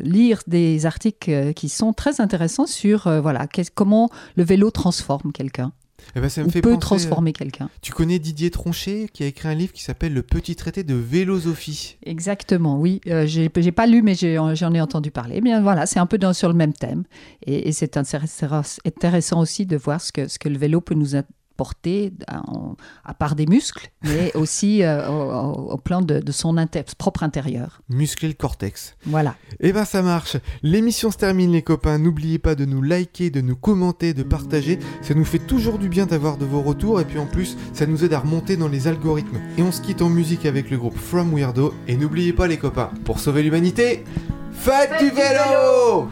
lire 0.00 0.42
des 0.46 0.86
articles 0.86 1.30
euh, 1.30 1.52
qui 1.52 1.68
sont 1.68 1.92
très 1.92 2.20
intéressants 2.20 2.66
sur 2.66 3.08
euh, 3.08 3.20
voilà 3.20 3.48
comment 3.74 4.10
le 4.36 4.42
vélo 4.44 4.70
transforme 4.70 5.32
quelqu'un 5.32 5.72
Eh 6.16 6.20
ben 6.20 6.28
ça 6.28 6.42
me 6.42 6.48
ou 6.48 6.50
fait 6.50 6.60
peut 6.60 6.70
penser, 6.70 6.80
transformer 6.80 7.32
quelqu'un. 7.32 7.66
euh, 7.66 7.78
Tu 7.82 7.92
connais 7.92 8.18
Didier 8.18 8.50
Tronchet 8.50 9.08
qui 9.12 9.22
a 9.22 9.26
écrit 9.26 9.48
un 9.48 9.54
livre 9.54 9.72
qui 9.72 9.82
s'appelle 9.82 10.12
Le 10.12 10.22
Petit 10.22 10.54
Traité 10.56 10.82
de 10.84 10.94
Vélosophie. 10.94 11.96
Exactement, 12.04 12.78
oui. 12.78 13.00
Euh, 13.06 13.26
j'ai 13.26 13.50
j'ai 13.56 13.72
pas 13.72 13.86
lu, 13.86 14.02
mais 14.02 14.14
j'ai- 14.14 14.38
j'en 14.54 14.74
ai 14.74 14.80
entendu 14.80 15.10
parler. 15.10 15.36
Eh 15.38 15.40
bien 15.40 15.60
voilà, 15.62 15.86
c'est 15.86 15.98
un 16.00 16.06
peu 16.06 16.18
dans- 16.18 16.32
sur 16.32 16.48
le 16.48 16.54
même 16.54 16.72
thème. 16.72 17.04
Et, 17.46 17.68
et 17.68 17.72
c'est 17.72 17.96
intéressant, 17.96 18.62
intéressant 18.84 19.40
aussi 19.40 19.66
de 19.66 19.76
voir 19.76 20.00
ce 20.00 20.12
que, 20.12 20.28
ce 20.28 20.38
que 20.38 20.48
le 20.48 20.58
vélo 20.58 20.80
peut 20.80 20.94
nous 20.94 21.14
apporter, 21.54 22.12
en- 22.30 22.74
à 23.04 23.14
part 23.14 23.34
des 23.36 23.46
muscles, 23.46 23.90
mais 24.02 24.32
aussi 24.36 24.82
euh, 24.82 25.08
au, 25.08 25.76
plan 25.78 26.02
de, 26.02 26.18
de 26.18 26.32
son 26.32 26.56
inter- 26.56 26.82
propre 26.98 27.22
intérieur. 27.22 27.80
Muscler 27.88 28.28
le 28.28 28.34
cortex. 28.34 28.96
Voilà. 29.06 29.36
Eh 29.60 29.72
ben 29.72 29.84
ça 29.84 30.02
marche. 30.02 30.36
L'émission 30.62 31.10
se 31.12 31.16
termine 31.16 31.52
les 31.52 31.62
copains. 31.62 31.98
N'oubliez 31.98 32.38
pas 32.38 32.54
de 32.56 32.64
nous 32.64 32.82
liker, 32.82 33.30
de 33.30 33.40
nous 33.40 33.56
commenter, 33.56 34.14
de 34.14 34.22
partager. 34.24 34.78
Ça 35.02 35.14
nous 35.14 35.24
fait 35.24 35.38
toujours 35.38 35.78
du 35.78 35.88
bien 35.88 36.06
d'avoir 36.06 36.36
de 36.38 36.44
vos 36.44 36.60
retours 36.60 37.00
et 37.00 37.04
puis 37.04 37.18
en 37.18 37.26
plus 37.26 37.56
ça 37.72 37.86
nous 37.86 38.04
aide 38.04 38.12
à 38.14 38.18
remonter 38.18 38.56
dans 38.56 38.68
les 38.68 38.88
algorithmes. 38.88 39.38
Et 39.56 39.62
on 39.62 39.70
se 39.72 39.80
quitte 39.80 40.02
en 40.02 40.08
musique 40.08 40.46
avec 40.46 40.70
le 40.70 40.78
groupe 40.78 40.96
From 40.96 41.32
Weirdo. 41.34 41.72
Et 41.86 41.96
n'oubliez 41.96 42.32
pas 42.32 42.46
les 42.48 42.58
copains, 42.58 42.90
pour 43.04 43.20
sauver 43.20 43.42
l'humanité, 43.44 44.04
faites, 44.52 44.90
du 45.00 45.10
vélo 45.10 46.08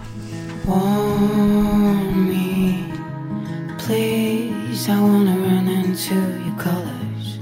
Warm 0.66 2.28
me, 2.28 2.74
please. 3.84 4.31
I 4.88 5.00
wanna 5.00 5.38
run 5.38 5.68
into 5.68 6.14
your 6.44 6.56
colors. 6.58 7.38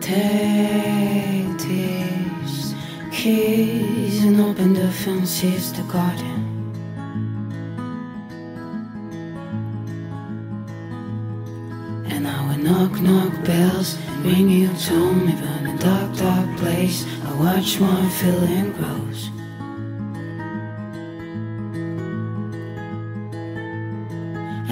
Take 0.00 1.58
these 1.58 2.74
keys 3.12 4.24
and 4.24 4.40
open 4.40 4.72
the 4.72 4.90
fences, 4.90 5.74
the 5.74 5.82
garden. 5.82 6.40
And 12.06 12.26
I 12.26 12.48
will 12.48 12.62
knock, 12.64 12.98
knock 13.02 13.44
bells 13.44 13.98
ring 14.24 14.48
you 14.48 14.68
to 14.68 15.12
me. 15.12 15.34
But 15.34 15.60
in 15.60 15.66
a 15.66 15.78
dark, 15.78 16.16
dark 16.16 16.56
place, 16.56 17.04
I 17.26 17.34
watch 17.34 17.78
my 17.78 18.08
feeling 18.08 18.72
grows. 18.72 19.41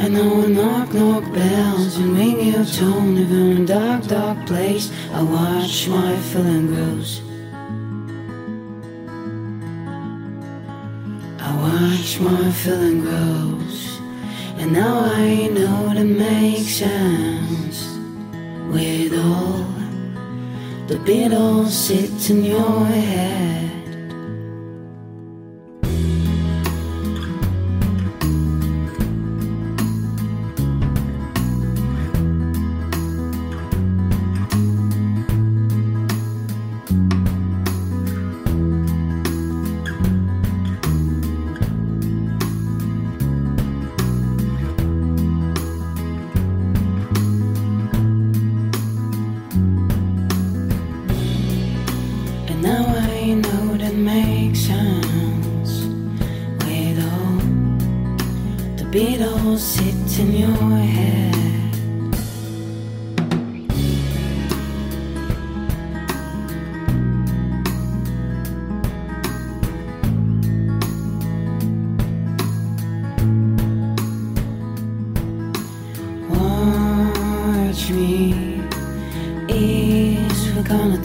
And 0.02 0.16
I 0.16 0.22
will 0.22 0.48
knock, 0.48 0.94
knock 0.94 1.24
bells 1.30 1.98
and 1.98 2.16
ring 2.16 2.40
you 2.40 2.64
tone. 2.64 3.16
But 3.16 3.30
in 3.30 3.62
a 3.62 3.66
dark, 3.66 4.06
dark 4.06 4.46
place, 4.46 4.90
I 5.12 5.22
watch 5.22 5.88
my 5.88 6.16
feeling 6.16 6.68
grows. 6.68 7.20
I 11.38 11.50
watch 11.64 12.18
my 12.18 12.50
feeling 12.50 13.00
grows. 13.02 14.00
And 14.56 14.72
now 14.72 15.00
I 15.00 15.48
know 15.48 15.92
to 15.94 16.04
make 16.04 16.66
sense 16.66 17.86
with 18.72 19.12
all 19.18 19.66
the 20.86 20.96
Beatles 21.04 21.68
sits 21.68 22.30
in 22.30 22.42
your 22.42 22.86
head. 22.86 23.79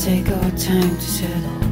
Take 0.05 0.29
our 0.29 0.51
time 0.51 0.95
to 0.97 1.01
settle. 1.01 1.64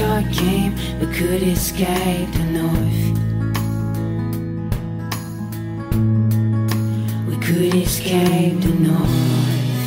Shark 0.00 0.32
came 0.32 0.72
We 0.98 1.06
could 1.18 1.42
escape 1.42 2.30
the 2.38 2.46
north. 2.58 3.02
We 7.28 7.36
could 7.46 7.74
escape 7.74 8.56
the 8.66 8.74
north. 8.88 9.84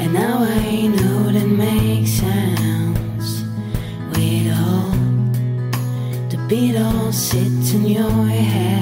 And 0.00 0.12
now 0.12 0.36
I 0.40 0.88
know 0.96 1.18
that 1.36 1.50
makes 1.66 2.12
sense. 2.24 3.28
With 4.10 4.46
all 4.64 4.90
The 6.32 6.38
Beatles 6.48 7.14
sits 7.14 7.74
in 7.74 7.86
your 7.86 8.26
head 8.26 8.73